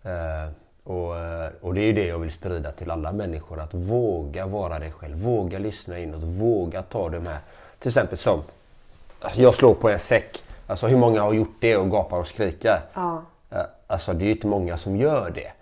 [0.02, 0.52] Eh,
[0.84, 3.60] och, eh, och det är ju det jag vill sprida till alla människor.
[3.60, 5.16] Att våga vara dig själv.
[5.18, 6.22] Våga lyssna inåt.
[6.22, 7.38] Våga ta de här.
[7.78, 8.42] Till exempel som
[9.34, 10.42] jag slår på en säck.
[10.66, 12.80] Alltså hur många har gjort det och gapar och skriker?
[12.94, 13.22] Ja.
[13.50, 15.52] Eh, Alltså det är ju inte många som gör det.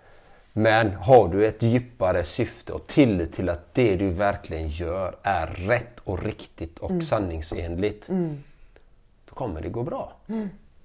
[0.53, 5.47] Men har du ett djupare syfte och tillit till att det du verkligen gör är
[5.47, 8.07] rätt och riktigt och sanningsenligt.
[9.29, 10.11] Då kommer det gå bra.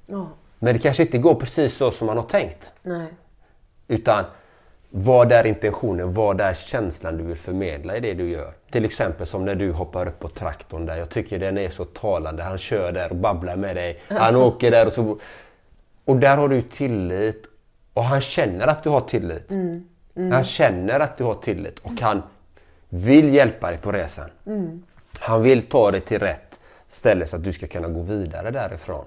[0.06, 0.26] ja.
[0.58, 2.72] Men det kanske inte går precis så som man har tänkt.
[2.82, 3.06] Nej.
[3.88, 4.24] Utan
[4.90, 6.14] vad är intentionen?
[6.14, 8.52] Vad är känslan du vill förmedla i det du gör?
[8.70, 10.96] Till exempel som när du hoppar upp på traktorn där.
[10.96, 12.42] Jag tycker den är så talande.
[12.42, 14.00] Han kör där och babblar med dig.
[14.08, 15.18] Han åker där och så...
[16.04, 17.46] Och där har du tillit.
[17.94, 19.50] Och han känner att du har tillit.
[20.32, 21.78] Han känner att du har tillit.
[21.78, 22.22] Och han
[22.88, 24.30] vill hjälpa dig på resan.
[25.20, 29.04] Han vill ta dig till rätt ställe så att du ska kunna gå vidare därifrån.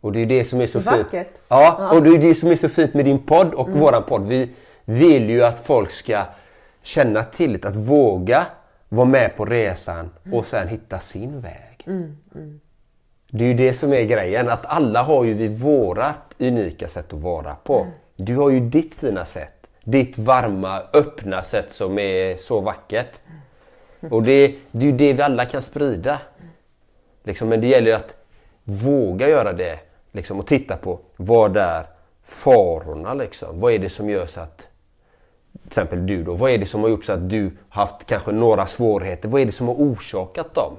[0.00, 0.96] Och det är det som är så fint.
[0.96, 1.28] Vackert.
[1.48, 4.26] Ja, och det är det som är så fint med din podd och våran podd.
[4.26, 4.50] Vi
[4.84, 6.24] vill ju att folk ska
[6.82, 8.46] känna tillit, att våga
[8.88, 11.86] vara med på resan och sen hitta sin väg.
[13.30, 17.12] Det är ju det som är grejen, att alla har ju vi vårat unika sätt
[17.12, 17.86] att vara på.
[18.16, 19.52] Du har ju ditt fina sätt.
[19.84, 23.20] Ditt varma, öppna sätt som är så vackert.
[24.10, 26.20] Och det, det är ju det vi alla kan sprida.
[27.24, 28.14] Liksom, men det gäller ju att
[28.64, 29.78] våga göra det
[30.16, 31.86] liksom, och titta på vad är
[32.24, 33.60] farorna liksom.
[33.60, 34.58] Vad är det som gör så att
[35.52, 38.32] till exempel du då, vad är det som har gjort så att du haft kanske
[38.32, 39.28] några svårigheter?
[39.28, 40.72] Vad är det som har orsakat dem?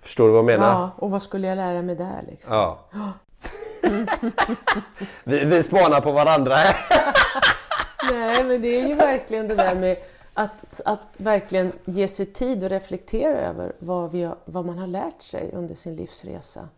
[0.00, 0.72] Förstår du vad jag menar?
[0.72, 2.56] Ja, och vad skulle jag lära mig där liksom?
[2.56, 2.78] Ja.
[5.24, 6.76] vi, vi spanar på varandra här.
[8.12, 9.96] Nej, men det är ju verkligen det där med
[10.34, 15.22] att, att verkligen ge sig tid och reflektera över vad, vi vad man har lärt
[15.22, 16.68] sig under sin livsresa.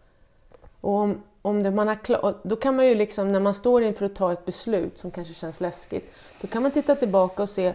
[0.87, 3.83] Och om, om det man har klar, då kan man ju liksom, när man står
[3.83, 7.49] inför att ta ett beslut som kanske känns läskigt, då kan man titta tillbaka och
[7.49, 7.73] se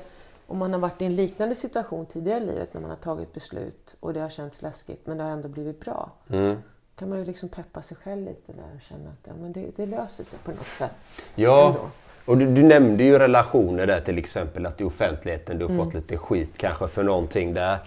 [0.48, 3.34] om man har varit i en liknande situation tidigare i livet när man har tagit
[3.34, 6.12] beslut och det har känts läskigt men det har ändå blivit bra.
[6.30, 6.58] Mm.
[6.96, 9.66] kan man ju liksom peppa sig själv lite där och känna att ja, men det,
[9.76, 10.92] det löser sig på något sätt.
[11.36, 11.80] Ja, Ändå.
[12.26, 15.94] och du, du nämnde ju relationer där till exempel att i offentligheten du har fått
[15.94, 17.78] lite skit kanske för någonting där.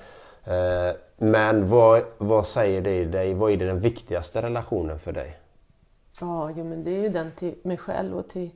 [0.45, 3.35] Eh, men vad, vad säger det dig?
[3.35, 5.39] Vad är den viktigaste relationen för dig?
[6.21, 8.51] Ja, jo, men det är ju den till mig själv och till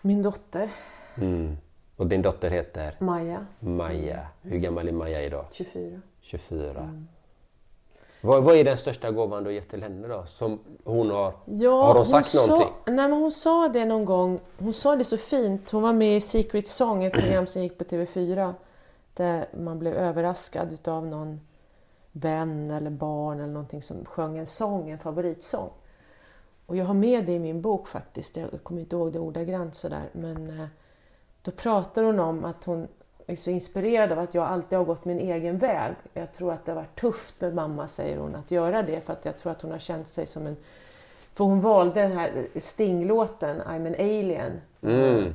[0.00, 0.70] min dotter
[1.14, 1.56] Mm.
[1.96, 4.26] Och din dotter heter Maja, Maja.
[4.42, 5.44] Hur gammal är Maja idag?
[5.52, 6.00] 24.
[6.20, 7.00] 24.
[8.20, 10.24] Vad, vad är den största gåvan du har gett till henne då?
[10.26, 12.68] Som hon har, Ja, har hon sagt någonting?
[12.84, 14.40] Sa, nej, men hon sa det någon gång.
[14.58, 15.70] Hon sa det så fint.
[15.70, 18.54] Hon var med i Secret Song, ett program som gick på TV4
[19.20, 21.40] inte man blev överraskad utav någon
[22.12, 25.70] vän eller barn eller någonting som sjöng en sång, en favoritsång.
[26.66, 28.36] Och jag har med det i min bok faktiskt.
[28.36, 30.08] Jag kommer inte ihåg det ordagrant sådär.
[30.12, 30.66] Men eh,
[31.42, 32.88] då pratar hon om att hon
[33.26, 35.94] är så inspirerad av att jag alltid har gått min egen väg.
[36.12, 39.00] Jag tror att det har varit tufft med mamma, säger hon, att göra det.
[39.00, 40.56] För att jag tror att hon har känt sig som en...
[41.32, 44.60] För hon valde den här Stinglåten, I'm an alien.
[44.82, 45.34] Mm.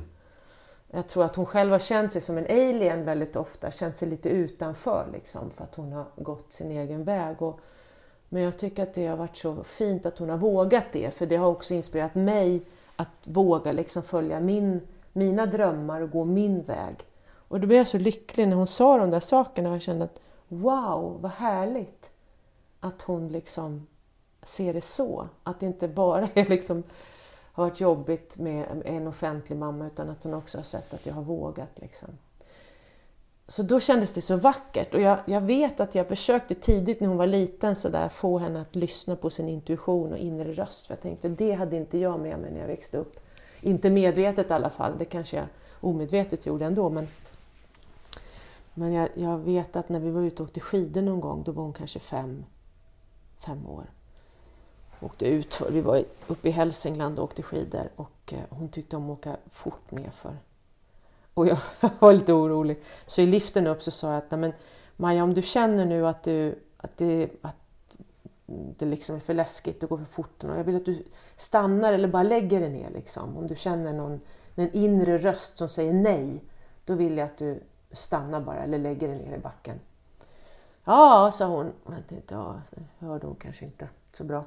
[0.94, 4.08] Jag tror att hon själv har känt sig som en alien väldigt ofta, känt sig
[4.08, 7.42] lite utanför liksom, för att hon har gått sin egen väg.
[7.42, 7.60] Och,
[8.28, 11.26] men jag tycker att det har varit så fint att hon har vågat det, för
[11.26, 12.62] det har också inspirerat mig
[12.96, 14.80] att våga liksom följa min,
[15.12, 16.96] mina drömmar och gå min väg.
[17.48, 20.04] Och då blev jag så lycklig när hon sa de där sakerna och jag kände
[20.04, 22.10] att wow, vad härligt
[22.80, 23.86] att hon liksom
[24.42, 25.28] ser det så.
[25.42, 26.82] Att det inte bara är liksom,
[27.54, 31.14] har varit jobbigt med en offentlig mamma utan att hon också har sett att jag
[31.14, 31.70] har vågat.
[31.74, 32.08] Liksom.
[33.46, 37.08] Så då kändes det så vackert och jag, jag vet att jag försökte tidigt när
[37.08, 40.86] hon var liten så där, få henne att lyssna på sin intuition och inre röst.
[40.86, 43.20] För jag tänkte det hade inte jag med mig när jag växte upp.
[43.60, 45.46] Inte medvetet i alla fall, det kanske jag
[45.80, 46.90] omedvetet gjorde ändå.
[46.90, 47.08] Men,
[48.74, 51.52] men jag, jag vet att när vi var ute och åkte skidor någon gång, då
[51.52, 52.44] var hon kanske fem,
[53.46, 53.84] fem år.
[55.04, 59.10] Åkte ut, vi var uppe i Hälsingland och åkte skidor och eh, hon tyckte om
[59.10, 60.36] att åka fort nerför.
[61.34, 61.58] Och jag
[61.98, 62.82] var lite orolig.
[63.06, 64.52] Så i liften upp så sa jag att Nej, men
[64.96, 67.98] Maja, om du känner nu att, du, att, det, att
[68.46, 71.04] det liksom är för läskigt och går för fort och jag vill att du
[71.36, 72.90] stannar eller bara lägger dig ner.
[72.90, 73.36] Liksom.
[73.36, 74.20] Om du känner någon,
[74.54, 76.44] en inre röst som säger nej,
[76.84, 77.62] då vill jag att du
[77.92, 79.80] stannar bara eller lägger dig ner i backen.
[80.84, 81.72] Ja, sa hon.
[81.86, 84.44] Jag tänkte, ja, det hörde hon kanske inte så bra.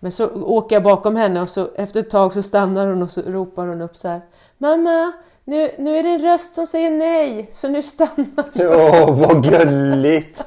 [0.00, 3.10] Men så åker jag bakom henne och så efter ett tag så stannar hon och
[3.10, 4.20] så ropar hon upp så här.
[4.58, 5.12] Mamma,
[5.44, 9.02] nu, nu är det en röst som säger nej, så nu stannar jag.
[9.08, 10.42] Åh, vad gulligt!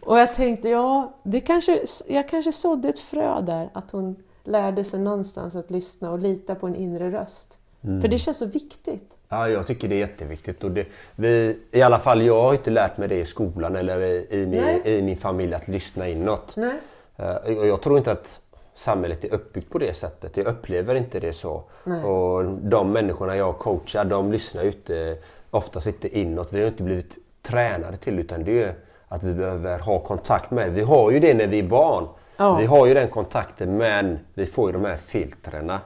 [0.00, 4.84] Och jag tänkte, ja, det kanske, jag kanske sådde ett frö där, att hon lärde
[4.84, 7.58] sig någonstans att lyssna och lita på en inre röst.
[7.84, 8.00] Mm.
[8.00, 9.14] För det känns så viktigt.
[9.28, 10.64] Ja, jag tycker det är jätteviktigt.
[10.64, 14.00] Och det, vi, I alla fall jag har inte lärt mig det i skolan eller
[14.00, 16.56] i, i, min, i min familj att lyssna inåt.
[16.56, 16.74] Nej.
[17.18, 18.40] Eh, jag tror inte att
[18.74, 20.36] samhället är uppbyggt på det sättet.
[20.36, 21.62] Jag upplever inte det så.
[22.04, 25.18] Och de människorna jag coachar de lyssnar ju inte,
[25.50, 26.52] oftast inte inåt.
[26.52, 28.74] Vi har inte blivit tränade till utan det är
[29.08, 32.08] att vi behöver ha kontakt med Vi har ju det när vi är barn.
[32.36, 32.56] Ja.
[32.56, 35.80] Vi har ju den kontakten men vi får ju de här filtrerna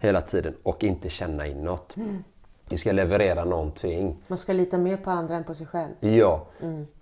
[0.00, 1.94] hela tiden och inte känna inåt.
[2.68, 4.16] Vi ska leverera någonting.
[4.28, 5.90] Man ska lita mer på andra än på sig själv.
[6.00, 6.46] Ja.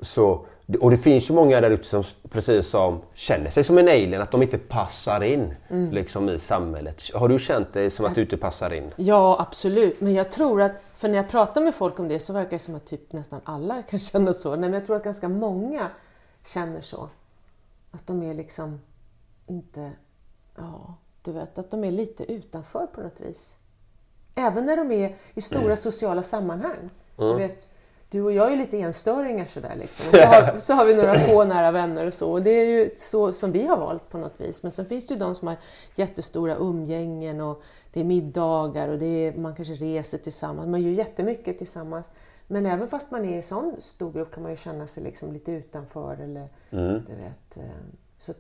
[0.01, 0.47] Så,
[0.81, 4.23] och det finns ju många där ute som precis som känner sig som en alien,
[4.23, 7.03] att de inte passar in liksom, i samhället.
[7.15, 8.93] Har du känt dig som att du inte passar in?
[8.97, 10.01] Ja, absolut.
[10.01, 12.59] Men jag tror att, för när jag pratar med folk om det så verkar det
[12.59, 14.51] som att typ nästan alla kan känna så.
[14.51, 15.89] Nej, men jag tror att ganska många
[16.47, 17.09] känner så.
[17.91, 18.81] Att de är liksom
[19.47, 19.93] inte,
[20.57, 23.57] ja, du vet, att de är lite utanför på något vis.
[24.35, 26.91] Även när de är i stora sociala sammanhang.
[27.17, 27.69] Du, vet,
[28.11, 30.07] du och jag är lite enstöringar sådär liksom.
[30.09, 32.33] Och så, har, så har vi några få nära vänner och så.
[32.33, 34.63] Och det är ju så som vi har valt på något vis.
[34.63, 35.57] Men sen finns det ju de som har
[35.95, 40.69] jättestora umgängen och det är middagar och det är, man kanske reser tillsammans.
[40.69, 42.11] Man gör jättemycket tillsammans.
[42.47, 45.33] Men även fast man är i sån stor grupp kan man ju känna sig liksom
[45.33, 46.17] lite utanför.
[46.23, 46.49] Eller,
[47.07, 47.63] du vet, eh,
[48.19, 48.33] så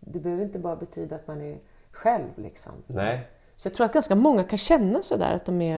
[0.00, 1.58] det behöver inte bara betyda att man är
[1.90, 2.28] själv.
[2.36, 2.72] Liksom.
[2.86, 3.28] Nej.
[3.56, 5.77] Så jag tror att ganska många kan känna sådär att de är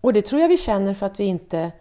[0.00, 1.72] Och det tror jag vi känner för att vi inte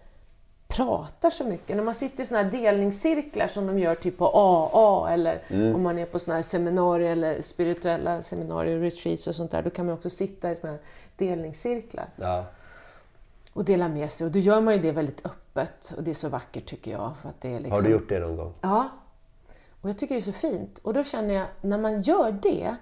[0.67, 1.75] pratar så mycket.
[1.75, 5.41] När man sitter i såna här delningscirklar som de gör typ på AA eller
[5.75, 9.69] om man är på såna här seminarier eller spirituella seminarier, retreats och sånt där, då
[9.69, 10.81] kan man också sitta i såna här
[11.17, 12.45] delningscirklar Ja.
[13.53, 14.25] och dela med sig.
[14.25, 17.11] Och då gör man ju det väldigt öppet och det är så vackert tycker jag.
[17.21, 17.71] För att det är liksom...
[17.71, 18.53] Har du gjort det någon gång?
[18.61, 18.89] Ja.
[19.81, 20.77] Och jag tycker det är så fint.
[20.77, 22.75] Och då känner jag, när man gör det,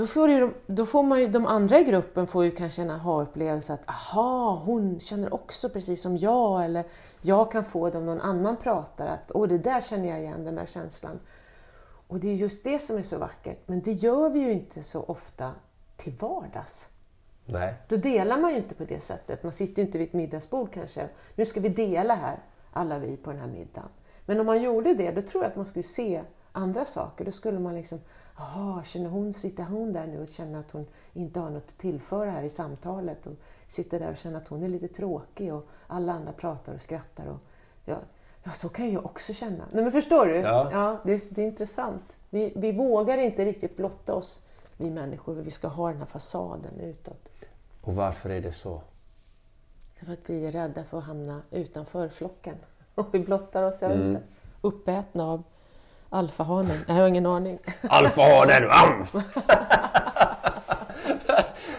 [0.00, 2.90] då får, ju då får man ju, de andra i gruppen får ju kanske en
[2.90, 6.64] aha-upplevelse att aha, hon känner också precis som jag.
[6.64, 6.84] Eller
[7.20, 10.44] jag kan få det om någon annan pratar, att åh, det där känner jag igen,
[10.44, 11.20] den där känslan.
[12.06, 13.58] Och det är just det som är så vackert.
[13.66, 15.50] Men det gör vi ju inte så ofta
[15.96, 16.88] till vardags.
[17.46, 17.74] Nej.
[17.88, 19.42] Då delar man ju inte på det sättet.
[19.42, 21.08] Man sitter inte vid ett middagsbord kanske.
[21.34, 22.38] Nu ska vi dela här,
[22.72, 23.88] alla vi på den här middagen.
[24.26, 27.24] Men om man gjorde det, då tror jag att man skulle se andra saker.
[27.24, 27.98] Då skulle man liksom,
[28.36, 31.78] jaha, känner hon, sitter hon där nu och känner att hon inte har något att
[31.78, 33.34] tillföra här i samtalet och
[33.66, 37.26] sitter där och känner att hon är lite tråkig och alla andra pratar och skrattar.
[37.26, 37.38] Och,
[37.84, 37.96] ja,
[38.42, 39.64] ja, så kan jag också känna.
[39.72, 40.36] Nej, men förstår du?
[40.36, 41.00] Ja.
[41.04, 42.16] det, är, det är intressant.
[42.30, 44.40] Vi, vi vågar inte riktigt blotta oss,
[44.76, 45.34] vi människor.
[45.34, 47.28] Vi ska ha den här fasaden utåt.
[47.80, 48.82] Och varför är det så?
[49.96, 52.56] För att vi är rädda för att hamna utanför flocken.
[52.94, 54.22] Och vi blottar oss, jag vet inte.
[54.60, 55.42] Uppätna av
[56.10, 56.78] alfahanen.
[56.86, 57.58] Jag har ingen aning.
[57.82, 58.70] Alfahanen!
[58.70, 59.06] am!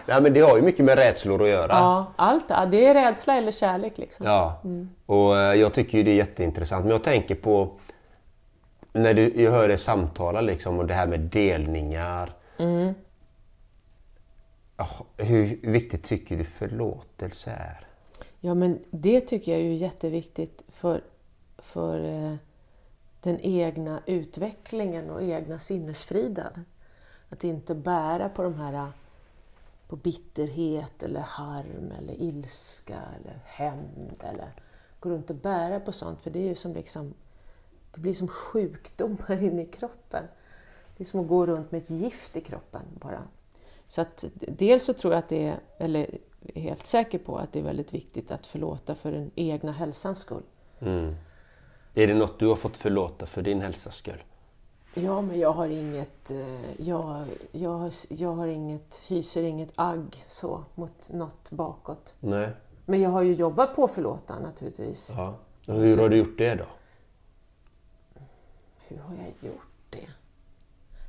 [0.06, 1.72] Nej men det har ju mycket med rädslor att göra.
[1.72, 2.48] Ja, allt.
[2.48, 4.26] Det är rädsla eller kärlek liksom.
[4.26, 4.60] Ja,
[5.06, 6.84] och eh, jag tycker ju det är jätteintressant.
[6.84, 7.72] Men jag tänker på
[8.92, 12.32] när du, jag hör dig samtala liksom och det här med delningar.
[14.76, 17.86] Ja, Hur viktigt tycker du förlåtelse är?
[18.40, 21.00] Ja, men det tycker jag är jätteviktigt för,
[21.58, 22.34] för eh,
[23.22, 26.64] den egna utvecklingen och egna sinnesfriden.
[27.28, 28.92] Att inte bära på de här
[29.88, 34.54] på bitterhet eller harm eller ilska eller hämnd eller
[35.00, 37.14] gå runt och bära på sånt för det är ju som liksom
[37.94, 40.24] det blir som sjukdomar inne i kroppen.
[40.96, 43.22] Det är som att gå runt med ett gift i kroppen bara.
[43.86, 46.18] Så att dels så tror jag att det är, eller
[46.54, 50.18] är helt säker på att det är väldigt viktigt att förlåta för den egna hälsans
[50.18, 50.42] skull.
[50.78, 51.14] Mm.
[51.94, 54.22] Är det något du har fått förlåta för din hälsas skull?
[54.94, 60.64] Ja, men jag har inget, eh, jag, jag, jag har inget, hyser inget agg så
[60.74, 62.12] mot något bakåt.
[62.20, 62.50] Nej.
[62.86, 65.10] Men jag har ju jobbat på att förlåta naturligtvis.
[65.16, 65.34] Ja.
[65.68, 66.64] Och hur har du gjort det då?
[68.88, 70.08] Hur har jag gjort det?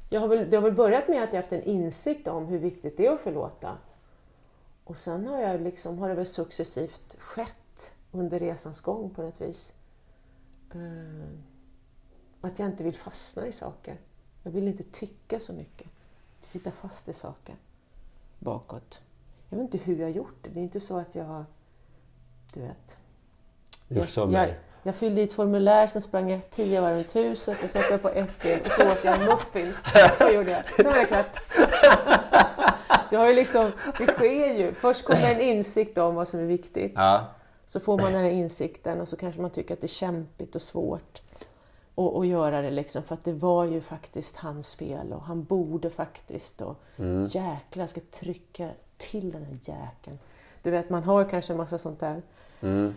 [0.10, 2.60] Jag har väl, det har väl börjat med att jag haft en insikt om hur
[2.60, 3.78] viktigt det är att förlåta.
[4.84, 9.42] Och sen har, jag liksom, har det väl successivt skett under resans gång på något
[9.42, 9.74] vis.
[10.76, 11.40] Uh,
[12.42, 13.98] att jag inte vill fastna i saker.
[14.44, 15.88] Jag vill inte tycka så mycket.
[16.40, 17.56] Sitta fast i saker
[18.44, 19.02] bakåt.
[19.50, 20.50] Jag vet inte hur jag har gjort det.
[20.50, 21.46] Det är inte så att jag har...
[22.54, 22.98] Du vet.
[23.88, 24.60] Gjort som jag, mig.
[24.84, 27.86] jag fyllde i ett formulär, sen sprang jag tio varv runt huset och så åt
[27.92, 29.92] jag på ett ben och så åt jag muffins.
[30.18, 30.64] Så gjorde jag.
[30.76, 31.40] Sen var det klart.
[33.10, 34.74] Det, har ju liksom, det sker ju.
[34.74, 36.92] Först kommer en insikt om vad som är viktigt.
[36.96, 37.28] Ja.
[37.74, 40.56] Så får man den här insikten och så kanske man tycker att det är kämpigt
[40.56, 41.22] och svårt
[41.96, 45.44] att, att göra det liksom, för att det var ju faktiskt hans fel och han
[45.44, 47.26] borde faktiskt och Mm.
[47.26, 50.20] jäklar, ska trycka till den här jäkeln.
[50.62, 52.22] Du vet, man har kanske en massa sånt där.
[52.62, 52.94] Mm.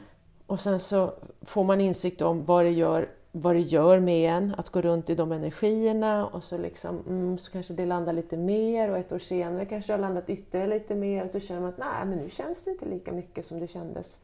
[0.47, 1.13] Och sen så
[1.43, 5.11] får man insikt om vad det gör, vad det gör med en att gå runt
[5.11, 9.13] i de energierna och så, liksom, mm, så kanske det landar lite mer och ett
[9.13, 12.07] år senare kanske det har landat ytterligare lite mer och så känner man att nej,
[12.07, 14.21] men nu känns det inte lika mycket som det kändes.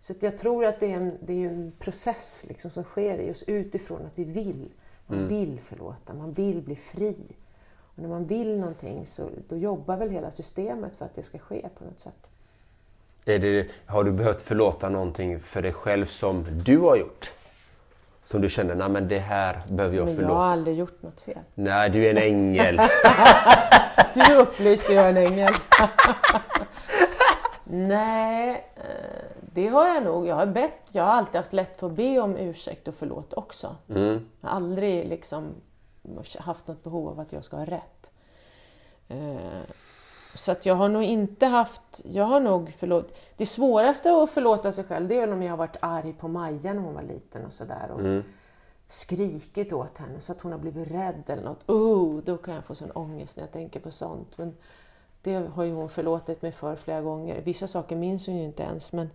[0.00, 3.30] Så jag tror att det är en, det är en process liksom som sker i
[3.30, 4.68] oss utifrån att vi vill.
[5.06, 7.16] Man vill förlåta, man vill bli fri.
[7.78, 11.38] Och när man vill någonting så då jobbar väl hela systemet för att det ska
[11.38, 12.30] ske på något sätt.
[13.24, 17.30] Det, har du behövt förlåta någonting för dig själv som du har gjort?
[18.24, 20.40] Som du känner, nej men det här behöver jag Men jag förlåta.
[20.40, 21.38] har aldrig gjort något fel.
[21.54, 22.80] Nej, du är en ängel.
[24.14, 25.52] Du är upplyst och jag är en ängel.
[27.64, 28.82] Nej, eh,
[29.52, 30.26] det har jag nog.
[30.26, 33.34] Jag har, bett, jag har alltid haft lätt för att be om ursäkt och förlåt
[33.34, 33.76] också.
[33.88, 34.26] Mm.
[34.40, 35.54] Jag har aldrig liksom
[36.38, 38.10] haft något behov av att jag ska ha rätt.
[39.08, 39.62] Eh,
[40.34, 42.00] Så att jag har nog inte haft...
[42.04, 43.14] Jag har nog förlåt...
[43.36, 46.74] Det svåraste att förlåta sig själv det är om jag har varit arg på Maja
[46.74, 47.90] när hon var liten och sådär.
[47.90, 48.00] Och
[48.86, 51.70] skrikit åt henne så att hon har blivit rädd eller något.
[51.70, 54.38] Oh, då kan jag få sån ångest när jag tänker på sånt.
[54.38, 54.56] Men
[55.22, 57.42] det har ju hon förlåtit mig för flera gånger.
[57.42, 58.92] Vissa saker minns hon ju inte ens.
[58.92, 59.10] Men,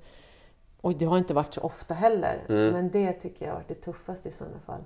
[0.86, 2.46] och det har inte varit så ofta heller.
[2.72, 4.84] Men det tycker jag har varit det tuffaste i sådana fall.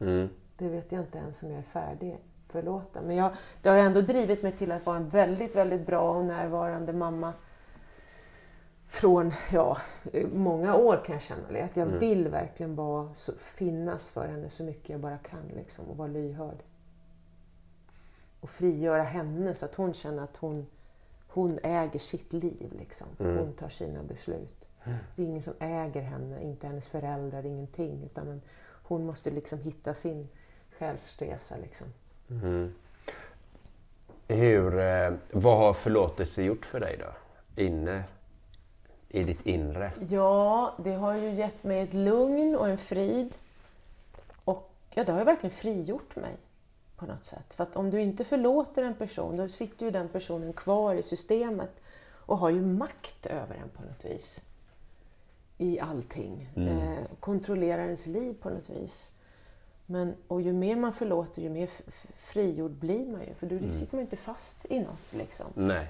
[0.00, 0.28] Mm.
[0.56, 3.02] Det vet jag inte ens om jag är färdig förlåta.
[3.02, 3.32] Men jag,
[3.62, 7.32] det har ändå drivit mig till att vara en väldigt, väldigt bra och närvarande mamma.
[8.86, 9.76] Från ja,
[10.32, 11.64] många år kan jag känna.
[11.64, 15.84] Att jag vill verkligen vara, så, finnas för henne så mycket jag bara kan liksom,
[15.84, 16.62] och vara lyhörd.
[18.40, 20.66] Och frigöra henne så att hon känner att hon,
[21.28, 22.74] hon äger sitt liv.
[22.78, 23.06] Liksom.
[23.18, 24.57] Hon tar sina beslut.
[25.16, 28.04] Det är ingen som äger henne, inte hennes föräldrar, ingenting.
[28.04, 28.42] Utan men
[28.82, 30.28] hon måste liksom hitta sin
[30.78, 31.56] själsresa.
[31.56, 31.86] Liksom.
[34.28, 37.12] Hur, eh, vad har förlåtelse gjort för dig då?
[37.62, 38.04] Inne
[39.08, 39.92] i ditt inre?
[40.08, 43.34] Ja, det har ju gett mig ett lugn och en frid.
[44.44, 46.36] Och ja, det har ju verkligen frigjort mig
[46.96, 47.54] på något sätt.
[47.54, 51.02] För att om du inte förlåter en person, då sitter ju den personen kvar i
[51.02, 51.70] systemet
[52.10, 54.40] och har ju makt över en på något vis.
[55.58, 56.48] I allting.
[56.56, 59.12] Eh, kontrollerar ens liv på något vis.
[59.86, 61.70] Men, och ju mer man förlåter, ju mer
[62.16, 63.34] frigjord blir man ju.
[63.34, 65.12] För då sitter man ju inte fast i något.
[65.12, 65.46] Liksom.
[65.54, 65.86] Nej.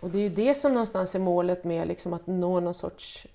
[0.00, 3.26] Och det är ju det som någonstans är målet med liksom att nå någon sorts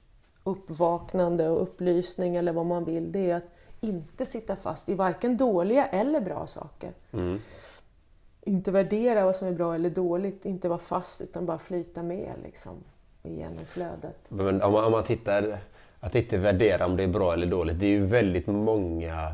[0.43, 3.11] uppvaknande och upplysning eller vad man vill.
[3.11, 6.93] Det är att inte sitta fast i varken dåliga eller bra saker.
[8.41, 12.33] Inte värdera vad som är bra eller dåligt, inte vara fast utan bara flyta med
[12.43, 12.73] liksom,
[13.27, 14.15] genom flödet.
[14.29, 15.57] Men om man, om man tittar,
[15.99, 17.79] att inte värdera om det är bra eller dåligt.
[17.79, 19.33] Det är ju väldigt många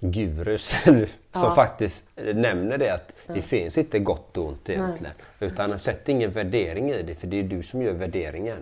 [0.00, 1.54] gurus som Ja.
[1.54, 5.12] faktiskt nämner det att det finns inte gott och ont egentligen.
[5.40, 8.58] Utan sätt ingen värdering i det för det är du som gör värderingen.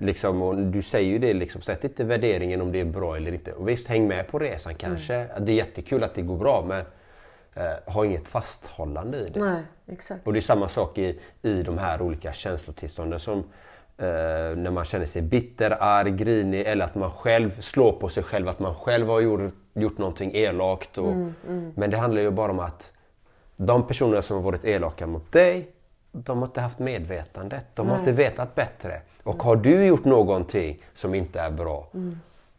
[0.00, 3.32] Liksom, och du säger ju det, liksom, sätt inte värderingen om det är bra eller
[3.32, 3.52] inte.
[3.52, 5.26] Och visst, häng med på resan kanske.
[5.40, 6.84] Det är jättekul att det går bra men
[7.54, 9.40] eh, ha inget fasthållande i det.
[9.40, 10.26] Nej, exakt.
[10.26, 14.04] Och det är samma sak i, i de här olika känslotillstånden som eh,
[14.56, 18.48] när man känner sig bitter, arg, grinig eller att man själv slår på sig själv,
[18.48, 20.98] att man själv har gjort, gjort någonting elakt.
[20.98, 21.14] Och,
[21.74, 22.90] Men det handlar ju bara om att
[23.56, 25.70] de personerna som har varit elaka mot dig,
[26.12, 27.64] de har inte haft medvetandet.
[27.74, 28.00] De har Nej.
[28.08, 29.00] inte vetat bättre.
[29.22, 31.88] Och har du gjort någonting som inte är bra,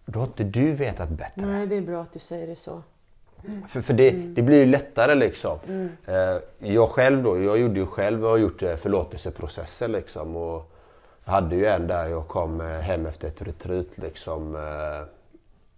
[0.06, 1.46] då har inte du vetat bättre.
[1.46, 2.82] Nej, det är bra att du säger det så.
[3.68, 5.60] För, för det, det blir ju lättare liksom.
[6.06, 6.38] Eh,
[6.70, 10.36] jag själv då, jag gjorde ju själv, jag har gjort eh, förlåtelseprocesser liksom.
[10.36, 10.72] Och
[11.26, 14.58] jag hade ju en där jag kom eh, hem efter ett retreat liksom.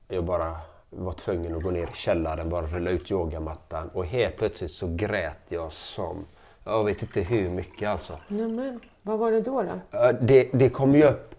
[0.08, 0.56] Jag bara
[0.90, 4.96] var tvungen att gå ner i källaren, bara rulla ut yogamattan och helt plötsligt så
[4.96, 6.26] grät jag som,
[6.64, 8.14] jag vet inte hur mycket alltså.
[8.28, 9.64] Nämen, vad var det då?
[9.64, 10.12] då?
[10.22, 11.36] Det, det kom ju upp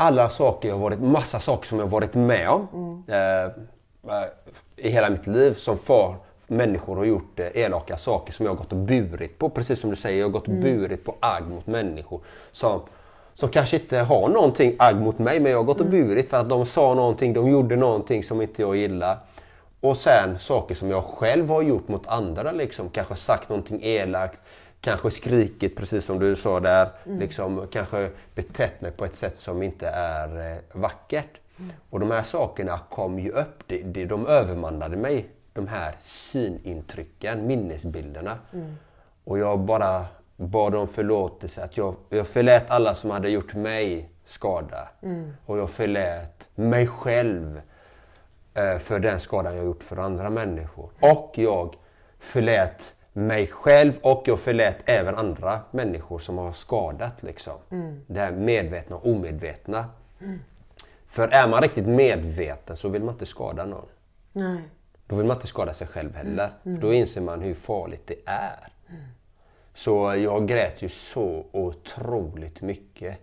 [0.00, 3.44] alla saker jag varit, massa saker som jag varit med om eh,
[4.14, 4.28] eh,
[4.78, 6.16] i hela mitt liv som far
[6.46, 9.50] människor har gjort eh, elaka saker som jag har gått och burit på.
[9.50, 12.20] Precis som du säger, jag har gått och burit på agg mot människor
[12.52, 12.80] som,
[13.34, 16.36] som kanske inte har någonting agg mot mig men jag har gått och burit för
[16.36, 19.18] att de sa någonting, de gjorde någonting som inte jag gillar.
[19.80, 22.88] Och sen saker som jag själv har gjort mot andra liksom.
[22.90, 24.40] Kanske sagt någonting elakt,
[24.80, 26.88] kanske skrikit precis som du sa där.
[27.04, 31.38] Liksom, kanske betett mig på ett sätt som inte är eh, vackert.
[31.90, 35.28] Och de här sakerna kom ju upp, det, det, de övermannade mig.
[35.52, 38.38] De här synintrycken, minnesbilderna.
[39.24, 40.06] Och jag bara
[40.36, 41.64] bad om förlåtelse.
[41.64, 44.88] Att jag, jag förlät alla som hade gjort mig skada.
[45.46, 47.60] Och jag förlät mig själv
[48.54, 50.90] eh, för den skadan jag gjort för andra människor.
[51.00, 51.76] Och jag
[52.18, 57.22] förlät mig själv och jag förlät även andra människor som har skadat.
[57.22, 57.54] Liksom.
[58.06, 59.86] Det här medvetna och omedvetna.
[61.08, 63.86] För är man riktigt medveten så vill man inte skada någon.
[64.32, 64.60] Nej.
[65.06, 66.50] Då vill man inte skada sig själv heller.
[66.62, 68.68] För då inser man hur farligt det är.
[69.74, 73.18] Så jag grät ju så otroligt mycket.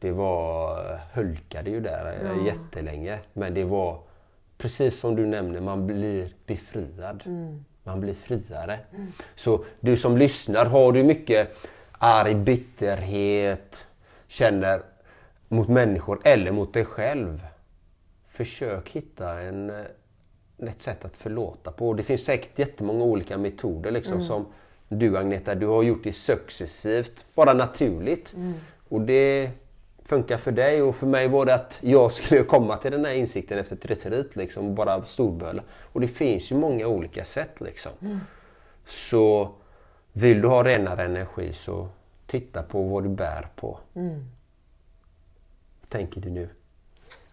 [0.00, 2.46] Det var, hulkade ju där ja.
[2.46, 3.18] jättelänge.
[3.32, 4.00] Men det var
[4.58, 7.22] precis som du nämner, man blir befriad.
[7.82, 8.78] Man blir friare.
[9.36, 11.56] Så du som lyssnar, har du mycket
[11.92, 13.86] arg, bitterhet,
[14.28, 14.82] känner
[15.48, 17.46] mot människor eller mot dig själv.
[18.28, 21.92] Försök hitta en, eh, ett sätt att förlåta på.
[21.92, 24.46] Det finns säkert jättemånga olika metoder liksom, som
[24.88, 28.34] du Agneta, du har gjort det successivt, bara naturligt.
[28.88, 29.50] Och det
[30.04, 33.12] funkar för dig och för mig var det att jag skulle komma till den här
[33.12, 35.62] insikten efter ett retreat liksom, bara storböla.
[35.92, 37.92] Och det finns ju många olika sätt liksom.
[38.88, 39.50] Så
[40.12, 41.88] vill du ha renare energi så
[42.26, 43.78] titta på vad du bär på.
[43.92, 44.37] Vad
[45.88, 46.48] tänker du nu?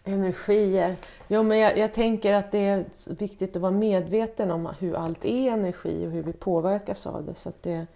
[0.04, 0.96] Energier.
[1.28, 2.86] Jo, men jag, jag tänker att det är
[3.18, 7.36] viktigt att vara medveten om hur allt är energi och hur vi påverkas av det.
[7.36, 7.88] Så att, det,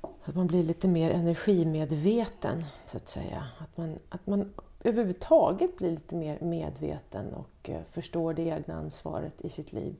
[0.00, 3.46] att man blir lite mer energimedveten, så att säga.
[3.58, 4.52] Att man, att man
[4.84, 9.96] överhuvudtaget blir lite mer medveten och eh, förstår det egna ansvaret i sitt liv.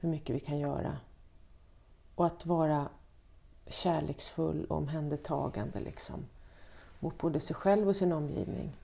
[0.00, 0.96] Hur mycket vi kan göra.
[2.14, 2.88] Och att vara
[3.66, 6.26] kärleksfull och omhändertagande liksom,
[7.04, 8.76] mot både sig själv och sin omgivning.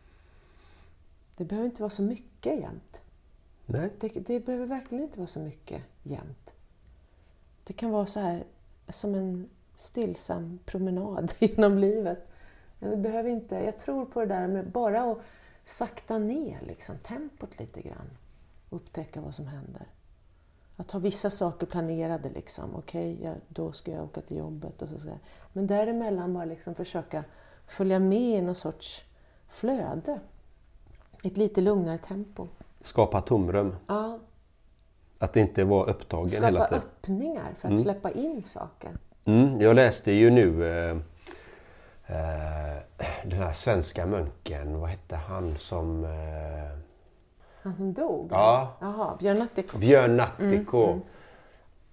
[1.36, 3.00] Det behöver inte vara så mycket jämt.
[3.66, 3.90] Nej.
[4.00, 6.54] Det, det behöver verkligen inte vara så mycket jämt.
[7.64, 8.44] Det kan vara så här
[8.88, 12.28] som en stillsam promenad genom livet.
[12.78, 15.18] Men vi behöver inte, jag tror på det där med bara att
[15.64, 18.10] sakta ner liksom, tempot lite grann
[18.68, 19.86] och upptäcka vad som händer.
[20.76, 22.74] Att ha vissa saker planerade, liksom.
[22.74, 24.98] okej, ja, då ska jag åka till jobbet och så.
[24.98, 25.18] så.
[25.52, 27.24] Men däremellan bara liksom försöka
[27.70, 29.04] följa med i någon sorts
[29.48, 30.20] flöde.
[31.24, 32.46] Ett lite lugnare tempo.
[32.80, 33.76] Skapa tomrum.
[33.86, 34.18] Ja,
[35.18, 36.82] Att inte vara upptagen hela skapa tiden.
[36.82, 38.90] öppningar för att släppa in saker.
[39.24, 40.96] Mm, jag läste ju nu eh,
[42.06, 42.76] eh,
[43.24, 46.04] den här svenska munken, vad hette han som...
[46.04, 46.78] Eh,
[47.62, 48.28] Han som dog?
[48.32, 48.72] Ja.
[48.80, 49.78] Jaha, Björn Natthiko.
[49.78, 51.00] Björn Natthiko.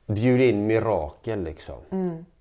[0.05, 1.75] Bjud in mirakel liksom.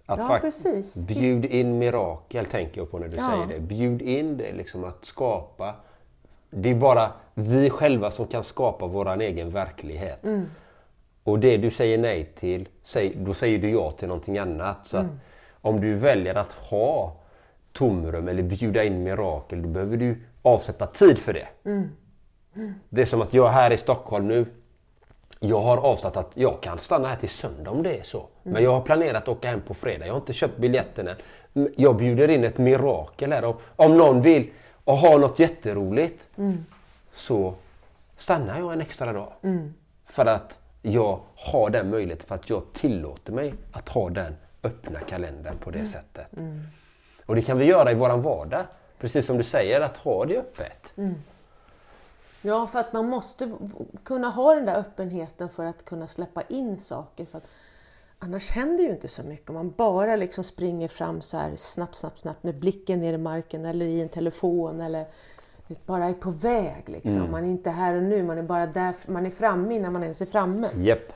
[0.07, 1.07] Att Mm, Ja, precis.
[1.07, 3.31] Bjud in mirakel tänker jag på när du Ja.
[3.31, 3.61] säger det.
[3.67, 5.75] Bjud in det liksom att skapa.
[6.51, 10.25] Det är bara vi själva som kan skapa våran egen verklighet.
[10.25, 10.47] Mm.
[11.25, 12.69] Och det du säger nej till,
[13.15, 14.87] då säger du ja till någonting annat.
[14.87, 15.21] Så Mm.
[15.61, 17.13] om du väljer att ha
[17.73, 21.49] tomrum eller bjuda in mirakel, då behöver du avsätta tid för det.
[21.65, 21.89] Mm.
[22.89, 24.47] Det är som att jag är här i Stockholm nu.
[25.41, 28.27] Jag har avsatt att jag kan stanna här till söndag om det är så.
[28.43, 30.07] Men jag har planerat att åka hem på fredag.
[30.07, 31.17] Jag har inte köpt biljetten än.
[31.55, 33.45] M- Jag bjuder in ett mirakel här.
[33.45, 34.51] Om, om någon vill
[34.85, 36.29] och ha något jätteroligt
[37.15, 37.55] så
[38.17, 39.33] stannar jag en extra dag.
[40.07, 42.27] För att jag har den möjligheten.
[42.29, 46.27] För att jag tillåter mig att ha den öppna kalendern på det sättet.
[47.27, 48.65] Och det kan vi göra i våran vardag.
[49.01, 50.93] Precis som du säger, att ha det öppet.
[52.47, 53.53] Ja, för att man måste
[54.05, 57.25] kunna ha den där öppenheten för att kunna släppa in saker.
[57.25, 57.49] För att
[58.19, 59.49] annars händer ju inte så mycket.
[59.49, 63.19] Om man bara liksom springer fram så här snabbt, snabbt, snabbt med blicken ner i
[63.19, 65.07] marken eller i en telefon eller
[65.87, 66.83] bara är på väg.
[66.87, 67.31] Liksom.
[67.31, 70.03] Man är inte här och nu, man är bara där, man är framme innan man
[70.03, 70.71] ens är framme.
[70.77, 71.13] Japp.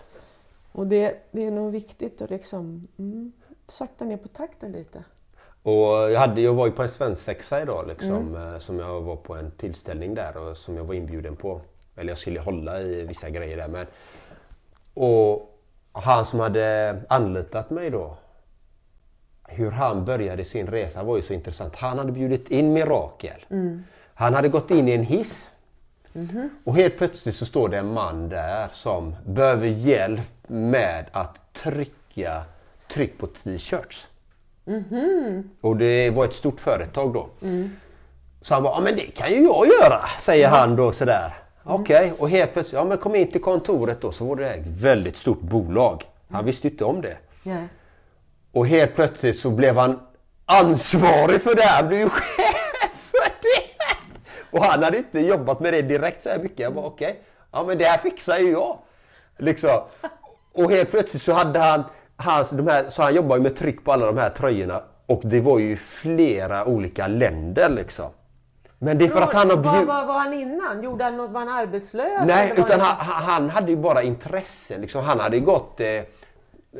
[0.73, 3.33] Och det, det är nog viktigt att liksom mm,
[3.69, 5.05] sakta ner på takten lite.
[5.63, 8.61] Och jag, hade, jag var ju på en svensexa idag liksom, mm.
[8.61, 11.61] som jag var på en tillställning där och som jag var inbjuden på.
[11.97, 13.69] Eller jag skulle hålla i vissa grejer där.
[13.69, 13.87] Men,
[14.95, 15.61] och
[15.93, 18.17] han som hade anlitat mig då.
[19.49, 21.77] Hur han började sin resa var ju så intressant.
[21.77, 23.45] Han hade bjudit in Mirakel.
[24.15, 25.57] Han hade gått in i en hiss.
[26.65, 32.43] Och helt plötsligt så står det en man där som behöver hjälp med att trycka
[32.89, 34.09] tryck på t-shirts.
[35.61, 37.29] Och det var ett stort företag då.
[38.43, 41.35] Så han bara, ja men det kan ju jag göra, säger han då sådär.
[41.65, 44.67] Okej, och helt plötsligt, ja men kom in till kontoret då så var det ett
[44.67, 46.05] väldigt stort bolag.
[46.31, 47.17] Han visste ju inte om det.
[47.43, 47.57] Ja.
[48.53, 50.01] Och helt plötsligt så blev han
[50.45, 54.57] ansvarig för det här, blev ju chef för det!
[54.59, 56.59] Och han hade inte jobbat med det direkt så här mycket.
[56.59, 57.21] Jag bara okej,
[57.53, 58.79] ja men det här fixar ju jag.
[59.39, 59.81] Liksom.
[60.53, 61.85] Och helt plötsligt så hade han,
[62.21, 64.83] hans, de här, så han jobbar ju med tryck på alla de här tröjorna.
[65.07, 68.11] Och det var ju flera olika länder liksom.
[68.79, 69.89] Men det är för att han har Vad bjudit...
[69.89, 70.83] var, var han innan?
[70.83, 72.23] Gjorde han något, var han arbetslös?
[72.27, 74.79] Nej, utan han- han, hade ju bara intresse.
[74.79, 75.05] Liksom.
[75.05, 76.03] Han hade ju gått eh,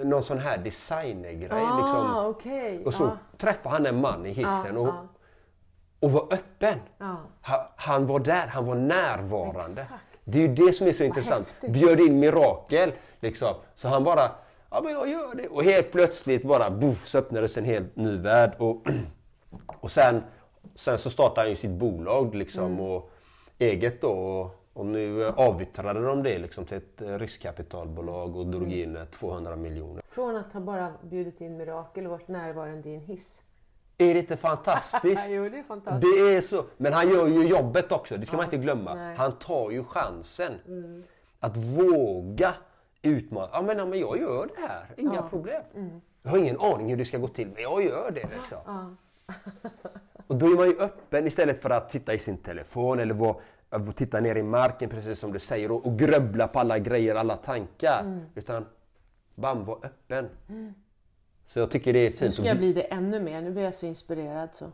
[0.05, 1.51] någon sån här designergrej.
[1.53, 2.27] Ah, liksom.
[2.27, 2.83] okej.
[2.87, 3.17] Och så Ja.
[3.39, 5.07] träffade han en man i hissen Ja, och, ja.
[6.01, 6.79] och var öppen.
[6.99, 7.17] Ja.
[7.41, 9.57] Han, han var där, han var närvarande.
[9.59, 10.05] Exakt.
[10.25, 11.47] Det är ju det som är så intressant.
[11.47, 11.71] häftigt.
[11.71, 12.93] Bjöd in mirakel.
[13.21, 13.55] Liksom.
[13.77, 14.31] Så han bara,
[14.71, 15.49] ja men jag gör det.
[15.49, 18.53] Och helt plötsligt bara boff, så öppnades en helt ny värld.
[18.59, 18.87] Och,
[19.67, 20.23] och sen,
[20.75, 22.65] sen så startade han ju sitt bolag liksom.
[22.65, 22.81] Mm.
[22.81, 23.11] Och
[23.59, 24.11] eget då.
[24.11, 28.97] Och, och nu eh, avyttrade de det liksom till ett eh, riskkapitalbolag och drog in
[28.97, 30.03] eh, 200 miljoner.
[30.07, 33.43] Från att ha bara bjudit in mirakel och varit närvarande i en hiss.
[33.99, 35.27] Är det inte fantastiskt?
[35.31, 36.15] jo, det är fantastiskt.
[36.17, 36.65] Det är så.
[36.77, 38.95] Men han gör ju jobbet också, det ska man inte glömma.
[38.95, 39.17] nej.
[39.17, 40.53] Han tar ju chansen.
[41.41, 42.55] Att våga
[43.03, 43.49] utmana.
[43.53, 45.63] Ja men, ja, men jag gör det här, inga problem.
[46.23, 48.29] Jag har ingen aning hur det ska gå till, men jag gör det.
[48.37, 48.97] Liksom.
[50.27, 53.37] Och då är man ju öppen istället för att titta i sin telefon eller vara,
[53.97, 57.37] titta ner i marken precis som du säger och, och gröbbla på alla grejer, alla
[57.37, 58.21] tankar.
[58.35, 58.67] Utan
[59.35, 60.29] bam, var öppen.
[61.47, 62.21] Så jag tycker det är fint.
[62.21, 63.41] Nu ska jag bli- bli det ännu mer.
[63.43, 64.55] Nu blir jag så inspirerad.
[64.55, 64.67] Så.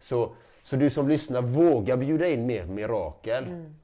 [0.00, 0.32] Så,
[0.62, 3.44] så du som lyssnar, våga bjuda in mer mirakel.
[3.46, 3.74] Mm.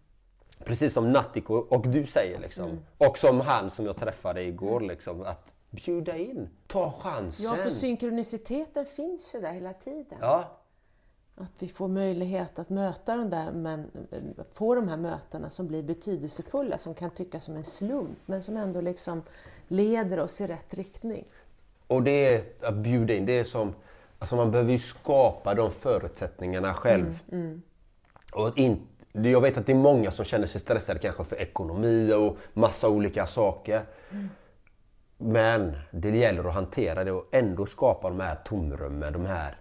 [0.65, 2.79] Precis som Nattiko och du säger liksom.
[2.99, 5.23] Och som han som jag träffade igår liksom.
[5.23, 7.47] Att bjuda in, ta chansen.
[7.47, 10.19] Ja, för synkroniciteten finns ju där hela tiden.
[10.21, 10.49] Ja,
[11.37, 13.91] Att vi får möjlighet att möta de där, men
[14.53, 18.57] få de här mötena som blir betydelsefulla, som kan tyckas som en slump, men som
[18.57, 19.23] ändå liksom
[19.69, 21.25] leder oss i rätt riktning.
[21.87, 23.27] och det är att bjuda in.
[23.27, 23.75] Det är som,
[24.19, 27.19] alltså man behöver ju skapa de förutsättningarna själv.
[27.33, 27.63] Mm,
[28.33, 28.87] Och in,
[29.25, 32.89] jag vet att det är många som känner sig stressade kanske för ekonomi och massa
[32.89, 33.83] olika saker.
[34.11, 34.29] Mm.
[35.19, 39.57] Men det gäller att hantera det och ändå skapa de här tomrummen, de här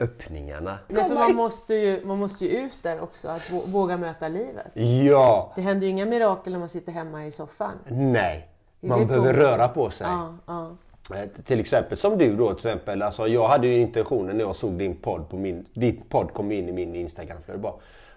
[0.00, 0.78] öppningarna.
[0.88, 4.28] Nej, för man måste, ju, man måste ju ut där också, att vå- våga möta
[4.28, 4.66] livet.
[5.08, 5.52] Ja!
[5.56, 7.72] Det händer ju inga mirakel när man sitter hemma i soffan.
[7.88, 8.48] Nej.
[8.80, 10.06] Man behöver tom- röra på sig.
[10.10, 10.70] Ja, ja.
[11.16, 13.02] Eh, Till exempel som du då till exempel.
[13.02, 16.52] Alltså, jag hade ju intentionen när jag såg din podd på min, din podd kom
[16.52, 17.58] in i min Instagramflöde.
[17.58, 17.74] Bara,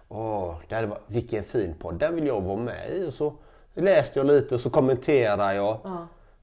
[0.10, 3.06] Åh, det hade varit, vilken fin podd, den vill jag vara med i.
[3.06, 3.34] Och så
[3.76, 5.80] läste jag lite och så kommenterade jag.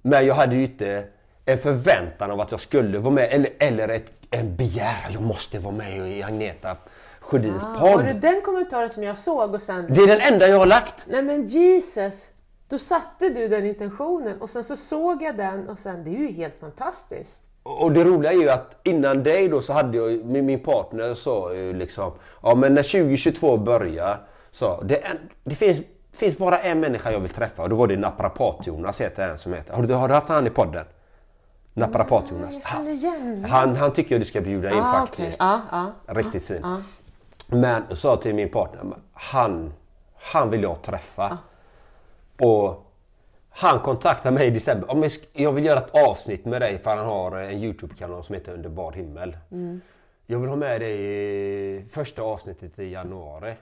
[0.03, 1.05] Men jag hade ju inte
[1.45, 5.59] en förväntan av att jag skulle vara med eller, eller ett, en begäran, jag måste
[5.59, 6.77] vara med i Agneta
[7.21, 7.93] Sjödins Ah, podd.
[7.97, 9.95] var det den kommentaren som jag såg och sen...
[9.95, 11.05] Det är den enda jag har lagt.
[11.07, 12.31] Nej men Jesus!
[12.69, 16.19] Då satte du den intentionen och sen så såg jag den och sen, det är
[16.19, 17.43] ju helt fantastiskt.
[17.63, 21.15] Och det roliga är ju att innan dig då så hade jag min, min partner
[21.15, 24.21] sa ju liksom Ja men när 2022 börjar
[24.53, 25.81] så det, är, det finns,
[26.13, 29.53] finns bara en människa jag vill träffa och då var det Naprapat-Jonas heter en som
[29.53, 29.75] heter.
[29.75, 30.85] Har du, har du haft han i podden?
[31.75, 32.75] Naprapat-Jonas.
[32.89, 35.19] Igen Han, han tycker jag du ska bjuda in Ah, faktiskt.
[35.19, 35.37] okej.
[35.39, 35.61] Ja,
[36.07, 36.15] ja.
[36.15, 36.83] Riktigt fin.
[37.47, 38.83] Men jag sa till min partner,
[39.13, 39.73] han,
[40.15, 41.39] han vill jag träffa.
[42.41, 42.92] Och
[43.55, 44.91] han kontaktade mig i december.
[44.91, 48.53] Om jag, vill göra ett avsnitt med dig för han har en Youtube-kanal som heter
[48.53, 49.37] Under bar himmel.
[50.27, 53.55] Jag vill ha med dig i första avsnittet i januari.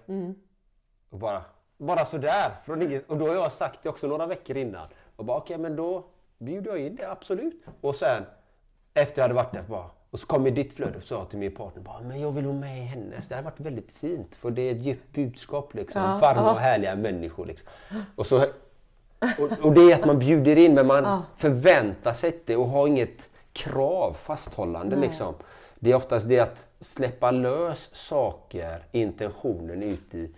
[1.10, 1.42] Och bara,
[1.78, 2.50] bara sådär.
[2.64, 4.88] Från och då har jag sagt det också några veckor innan.
[5.16, 6.04] Och bara okej men då
[6.38, 7.64] bjuder jag in det, absolut.
[7.80, 8.22] Och sen
[8.94, 11.38] efter jag hade varit där bara, och så kom i ditt flöde och sa till
[11.38, 13.28] min partner bara, men jag vill vara med i hennes.
[13.28, 16.02] Det har varit väldigt fint för det är ett djupt budskap liksom.
[16.02, 17.68] Ja, Varma och härliga människor liksom.
[18.16, 18.46] Och, så,
[19.38, 22.86] och, och det är att man bjuder in men man förväntar sig inte och har
[22.86, 25.34] inget krav, fasthållande liksom.
[25.78, 30.30] Det är oftast det att släppa lös saker, intentionen ut i,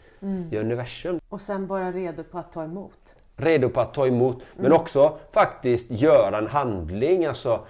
[0.51, 1.21] i universum.
[1.29, 3.15] Och sen bara redo på att ta emot.
[3.37, 4.43] redo på att ta emot.
[4.57, 7.25] Men också faktiskt göra en handling.
[7.27, 7.61] Alltså,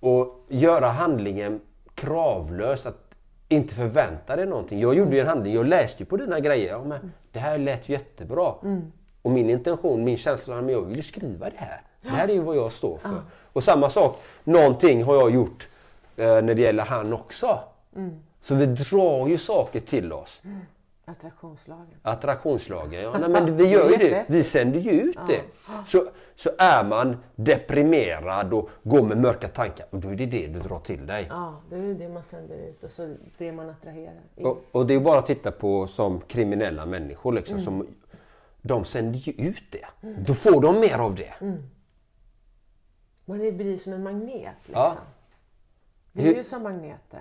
[0.00, 1.60] och göra handlingen
[1.94, 2.86] kravlös.
[2.86, 3.04] Att
[3.48, 4.80] inte förvänta dig någonting.
[4.80, 6.68] Jag gjorde ju en handling, jag läste ju på dina grejer.
[6.68, 8.54] Ja, men det här lät jättebra.
[9.28, 11.80] Och min intention, min känsla, men jag vill ju skriva det här.
[12.02, 13.20] Det här är ju vad jag står för.
[13.52, 15.68] Och samma sak, någonting har jag gjort
[16.16, 17.58] eh, när det gäller han också.
[18.40, 20.40] Så vi drar ju saker till oss.
[21.04, 21.94] Attraktionslagen.
[22.02, 23.18] Attraktionslagen, ja.
[23.20, 24.24] Nej, men vi gör ju det.
[24.28, 25.40] Vi sänder ju ut det.
[25.86, 26.04] Så,
[26.36, 30.78] så är man deprimerad och går med mörka tankar, då är det det du drar
[30.78, 31.26] till dig.
[31.30, 34.20] Ja, det är det man sänder ut och så det man attraherar.
[34.36, 37.32] Och, och det är bara att titta på som kriminella människor.
[37.32, 37.86] Liksom, som,
[38.68, 39.86] de sänder ju ut det.
[40.26, 41.34] Då får de mer av det.
[43.24, 44.74] Man är- blir som en magnet liksom.
[44.74, 44.96] Ja.
[46.12, 47.20] Vi är ju som magneter.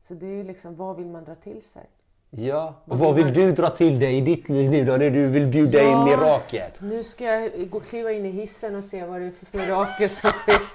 [0.00, 1.90] Så det är ju liksom, vad vill man dra till sig?
[2.30, 2.74] Ja.
[2.84, 5.46] Och vad vill du dra till dig i ditt liv nu då när du vill
[5.46, 6.70] bjuda in mirakel?
[6.78, 10.10] Nu ska jag gå, kliva in i hissen och se vad det är för mirakel
[10.10, 10.58] som sker.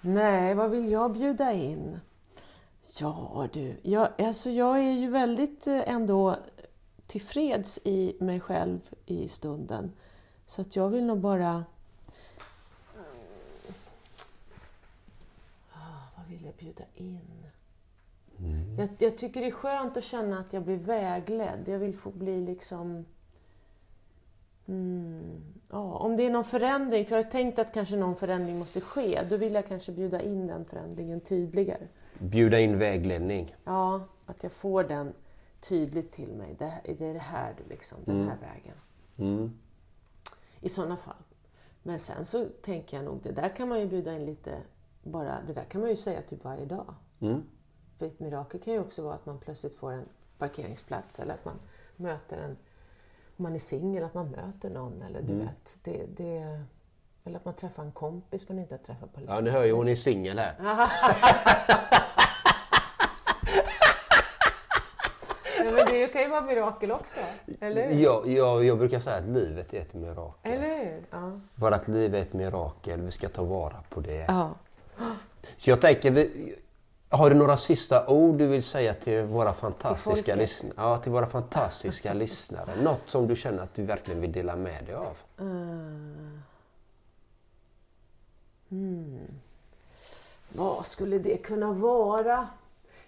[0.00, 2.00] Nej, vad vill jag bjuda in?
[3.00, 6.36] Ja du, jag, alltså jag är ju väldigt eh, ändå
[7.06, 9.92] tillfreds i mig själv i stunden.
[10.46, 11.64] Så att jag vill nog bara...
[15.72, 17.38] Ah, vad vill jag bjuda in?
[18.78, 21.62] Jag, jag tycker det är skönt att känna att jag blir vägledd.
[21.66, 23.04] Jag vill få bli liksom...
[24.66, 28.58] Mm, ja, om det är någon förändring, för jag har tänkt att kanske någon förändring
[28.58, 31.86] måste ske, då vill jag kanske bjuda in den förändringen tydligare.
[32.18, 33.56] Bjuda in vägledning.
[33.64, 35.12] Ja, att jag får den
[35.60, 36.56] tydligt till mig.
[36.58, 38.76] Det, det är det här, du liksom, den här vägen.
[39.16, 39.58] Mm.
[40.60, 41.22] I sådana fall.
[41.82, 44.58] Men sen så tänker jag nog, det där kan man ju bjuda in lite,
[45.02, 46.94] bara, det där kan man ju säga typ varje dag.
[47.20, 47.42] Mm.
[47.98, 50.08] För ett mirakel kan ju också vara att man plötsligt får en
[50.38, 51.58] parkeringsplats eller att man
[51.96, 52.56] möter en,
[53.36, 55.78] om man är singel, att man möter någon eller du vet.
[55.84, 56.62] Det, det,
[57.28, 59.32] eller att man träffar en kompis man inte har träffat på länge.
[59.34, 60.54] Ja, ni hör ju hon är singel här.
[65.64, 67.20] Ja, men det kan ju vara mirakel också,
[67.60, 68.02] eller hur?
[68.02, 70.52] Jag, jag, jag brukar säga att livet är ett mirakel.
[70.52, 71.02] Eller hur?
[71.10, 71.40] Ja.
[71.54, 74.24] Bara att livet är ett mirakel, vi ska ta vara på det.
[74.28, 74.54] ja.
[75.56, 76.54] Så jag tänker, vi,
[77.08, 80.36] har du några sista ord du vill säga till våra fantastiska folket?
[80.36, 80.74] lyssnare?
[80.76, 82.70] Ja, till våra fantastiska lyssnare.
[82.82, 85.16] Något som du känner att du verkligen vill dela med dig av?
[88.68, 89.26] Hmm.
[90.52, 92.48] Vad skulle det kunna vara?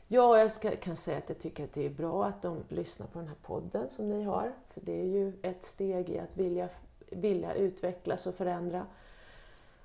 [0.08, 3.06] Ja, jag ska, kan säga att jag tycker att det är bra att de lyssnar
[3.06, 4.52] på den här podden som ni har.
[4.68, 6.68] För det är ju ett steg i att vilja,
[7.10, 8.86] vilja utvecklas och förändra.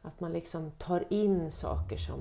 [0.01, 2.19] Att man liksom tar in saker som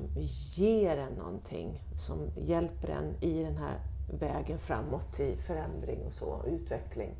[0.56, 3.80] ger en någonting, som hjälper en i den här
[4.20, 7.14] vägen framåt i förändring och så, utveckling.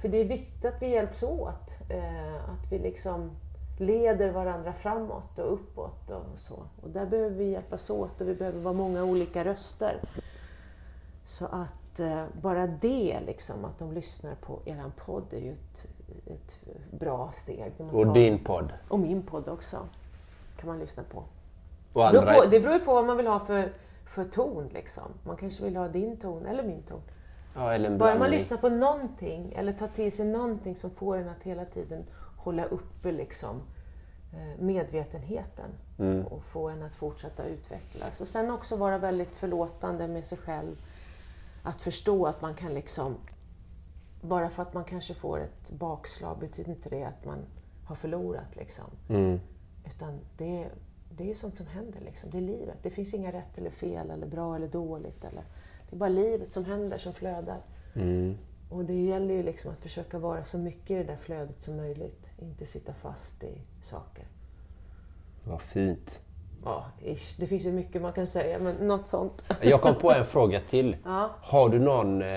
[0.00, 3.30] För det är viktigt att vi hjälps åt, eh, att vi liksom
[3.80, 6.62] leder varandra framåt och uppåt och så.
[6.82, 10.00] Och där behöver vi hjälpas åt och vi behöver vara många olika röster.
[11.24, 15.86] Så att eh, bara det, liksom, att de lyssnar på eran podd, är ju ett,
[16.26, 16.58] ett
[16.90, 17.72] bra steg.
[17.92, 18.72] Och tar- din podd?
[18.88, 19.76] Och min podd också,
[20.56, 21.22] kan man lyssna på.
[21.92, 23.72] Det beror på, det beror ju på vad man vill ha för,
[24.06, 24.68] för ton.
[24.74, 25.04] Liksom.
[25.24, 27.00] Man kanske vill ha din ton eller min ton.
[27.54, 31.28] Ja, eller Bara man lyssnar på någonting eller tar till sig någonting som får en
[31.28, 32.04] att hela tiden
[32.48, 33.62] hålla uppe liksom,
[34.32, 36.26] eh, medvetenheten Mm.
[36.26, 38.20] och få en att fortsätta utvecklas.
[38.20, 40.76] Och sen också vara väldigt förlåtande med sig själv.
[41.62, 43.14] Att förstå att man kan liksom,
[44.22, 47.38] bara för att man kanske får ett bakslag betyder inte det att man
[47.84, 48.56] har förlorat.
[48.56, 48.84] Liksom.
[49.08, 49.40] Mm.
[49.86, 50.68] Utan det,
[51.10, 52.00] det är ju sånt som händer.
[52.00, 52.30] Liksom.
[52.30, 52.78] Det är livet.
[52.82, 55.24] Det finns inga rätt eller fel, eller bra eller dåligt.
[55.24, 55.42] Eller,
[55.90, 57.60] det är bara livet som händer, som flödar.
[57.94, 58.36] Mm.
[58.70, 61.76] Och det gäller ju liksom att försöka vara så mycket i det där flödet som
[61.76, 62.27] möjligt.
[62.38, 64.24] Inte sitta fast i saker.
[65.44, 66.20] Vad fint.
[66.64, 67.34] Ja, ish.
[67.36, 69.44] Det finns ju mycket man kan säga, men något sånt.
[69.60, 70.96] Jag kom på en fråga till.
[71.04, 71.30] Ja.
[71.42, 72.28] Har du någon eh,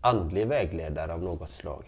[0.00, 1.84] andlig vägledare av något slag?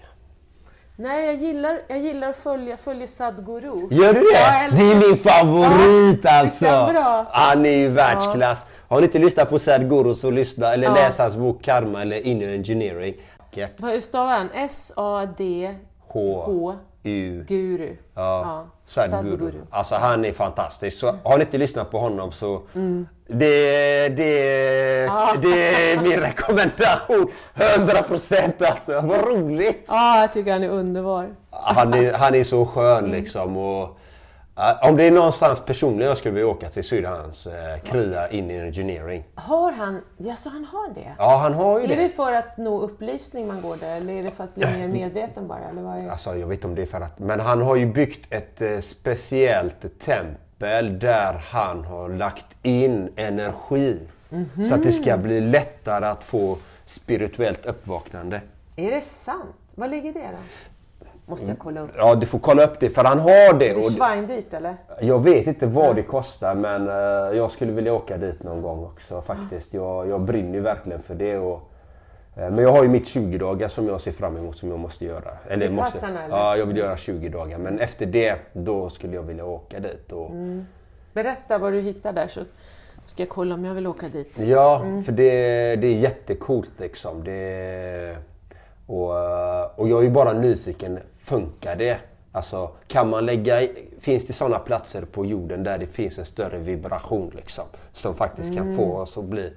[0.97, 3.89] Nej, jag gillar, jag gillar att följa, följa Sadhguru.
[3.91, 4.27] Gör du det?
[4.33, 6.65] Ja, det är min favorit Ja, alltså!
[6.65, 7.27] bra.
[7.31, 8.67] Han är ju världsklass.
[8.89, 10.95] Har ni inte lyssnat på Sadhguru så lyssna eller Ja.
[10.95, 13.15] läs hans bok Karma eller Inner Engineering.
[13.79, 14.49] Hur stavar han?
[14.55, 16.43] S-A-D-H...
[16.47, 16.75] H.
[17.03, 17.45] U.
[17.49, 17.97] Guru.
[18.15, 18.67] Ja.
[18.85, 19.31] Sadhguru.
[19.31, 19.61] Sadhguru.
[19.71, 20.99] Alltså han är fantastisk.
[20.99, 23.07] Så har ni inte lyssnat på honom så Mm.
[23.27, 24.33] det, det,
[25.43, 27.31] det är min rekommendation.
[27.55, 29.01] 100% alltså.
[29.07, 29.85] Vad roligt!
[29.89, 31.29] Ja, jag tycker han är underbar.
[31.51, 33.11] Han är, han är så skön Mm.
[33.11, 33.57] liksom.
[33.57, 33.97] Och, Ja,
[34.83, 37.79] Om det är någonstans personligen jag skulle vilja åka till så är det hans eh,
[37.85, 39.25] KRIA in engineering.
[39.35, 41.15] Har han, ja så han har det?
[41.19, 42.09] Ja, han har ju Är det det.
[42.09, 45.49] för att nå upplysning man går där eller är det för att bli mer medveten
[45.49, 45.61] bara?
[45.71, 46.11] Eller vad är...
[46.11, 47.19] Alltså, jag vet inte om det är för att...
[47.19, 53.99] Men han har ju byggt ett eh, speciellt tempel där han har lagt in energi.
[54.69, 58.41] Så att det ska bli lättare att få spirituellt uppvaknande.
[58.77, 59.57] Är det sant?
[59.75, 60.39] Vad ligger det då?
[61.29, 61.91] Måste jag kolla upp.
[61.97, 63.75] Ja, du får kolla upp det för han har det.
[63.75, 64.77] Det svindyrt eller?
[65.01, 68.85] Jag vet inte vad det kostar men eh, jag skulle vilja åka dit någon gång
[68.85, 69.75] också faktiskt.
[69.75, 71.39] Jag, jag brinner ju verkligen för det.
[71.39, 71.71] Och,
[72.37, 74.79] eh, men jag har ju mitt 20 dagar som jag ser fram emot som jag
[74.79, 75.31] måste göra.
[75.49, 76.29] Eller måste, eller?
[76.31, 77.59] Ja, jag vill göra 20 dagar.
[77.59, 80.13] Men efter det, då skulle jag vilja åka dit.
[80.13, 80.67] Och, Mm.
[81.13, 82.41] Berätta vad du hittar där så
[83.07, 84.41] ska jag kolla om jag vill åka dit.
[84.41, 85.31] Ja, för det,
[85.77, 87.25] det är jättecoolt liksom.
[87.25, 88.17] Det,
[88.89, 91.99] och, eh, och jag är ju bara nyfiken, funkar det?
[92.33, 93.69] Alltså, kan man lägga
[94.01, 97.65] finns det sådana platser på jorden där det finns en större vibration liksom?
[97.93, 99.53] Som faktiskt kan få oss att bli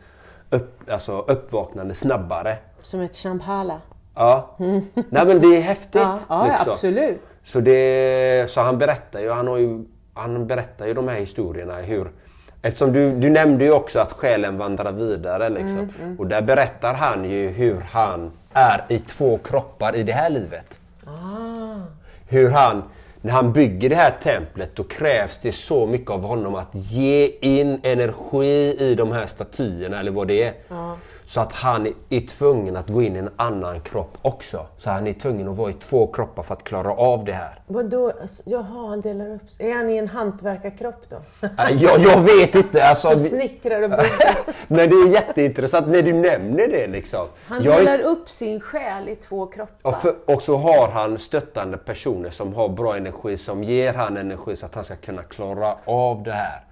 [0.49, 2.57] upp, alltså, uppvaknande snabbare.
[2.79, 3.81] Som ett champala.
[4.15, 4.49] Ja.
[4.93, 6.01] Nej men det är häftigt.
[6.01, 6.71] Ja, ja liksom.
[6.71, 7.21] absolut.
[7.43, 11.75] Så, det, så han berättar ju, han, har ju, han berättar ju de här historierna
[11.75, 12.11] hur
[12.61, 15.89] Eftersom du, du nämnde ju också att själen vandrar vidare liksom.
[16.01, 20.29] Mm, Och där berättar han ju hur han är i två kroppar i det här
[20.29, 20.79] livet.
[21.05, 21.81] Ah.
[22.27, 22.83] Hur han,
[23.21, 27.25] när han bygger det här templet då krävs det så mycket av honom att ge
[27.41, 30.53] in energi i de här statyerna eller vad det är.
[31.31, 34.65] Så att han är tvungen att gå in i en annan kropp också.
[34.77, 37.59] Så han är tvungen att vara i två kroppar för att klara av det här.
[37.67, 38.11] Vadå?
[38.21, 39.71] Alltså, jaha, han delar upp sig.
[39.71, 41.15] Är han i en hantverkarkropp då?
[41.47, 42.83] Äh, Jag, jag vet inte.
[42.89, 44.35] Alltså, vi- snickrar och bygger.
[44.67, 47.27] men det är jätteintressant när du nämner det liksom.
[47.45, 49.89] Han Jag är- delar upp sin själ i två kroppar.
[49.89, 54.17] och, för, och så har han stöttande personer som har bra energi som ger han
[54.17, 56.63] energi så att han ska kunna klara av det här.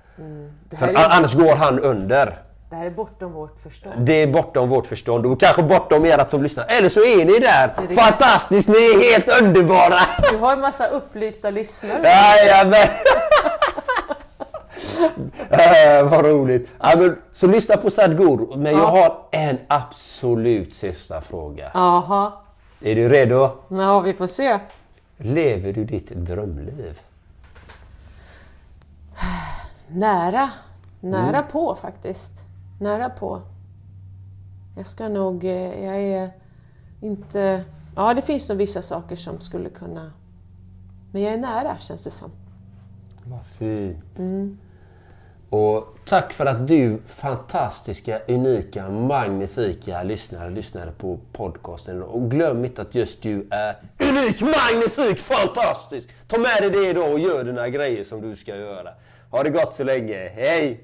[0.70, 2.40] Det För här, a- är, annars går han under.
[2.70, 3.96] Det här är bortom vårt förstånd.
[4.06, 6.66] Det är bortom vårt förstånd och kanske bortom ert som lyssnar.
[6.70, 7.74] Eller så är ni där.
[7.90, 10.00] det- Fantastiskt, ni är helt underbara!
[10.32, 12.02] Du har en massa upplysta lyssnare.
[12.04, 12.88] Jajamän!
[15.50, 16.72] äh, vad roligt.
[16.80, 18.58] Ja, men, så lyssna på Sadhguru.
[18.58, 21.72] Men jag har en absolut sista fråga.
[21.74, 22.32] Jaha.
[22.82, 23.52] Är du redo?
[23.70, 24.60] Ja, vi får se.
[25.18, 27.00] Lever du ditt drömliv?
[29.88, 30.50] Nära.
[31.00, 32.34] Nära på faktiskt.
[32.80, 33.42] Nära på.
[34.78, 35.44] Jag ska nog...
[35.46, 36.32] eh, Jag är
[37.02, 37.64] inte...
[37.96, 40.12] Ja, det finns nog vissa saker som skulle kunna...
[41.12, 42.32] Men jag är nära, känns det som.
[43.26, 44.20] Vad fint.
[45.50, 52.04] Och tack för att du fantastiska, unika, magnifika lyssnare lyssnade på podcasten.
[52.04, 56.10] Och glöm inte att just du är unik, magnifik, fantastisk!
[56.28, 58.90] Ta med dig det idag och gör dina grejer som du ska göra.
[59.32, 60.32] Ha det gott så länge.
[60.36, 60.84] Hej!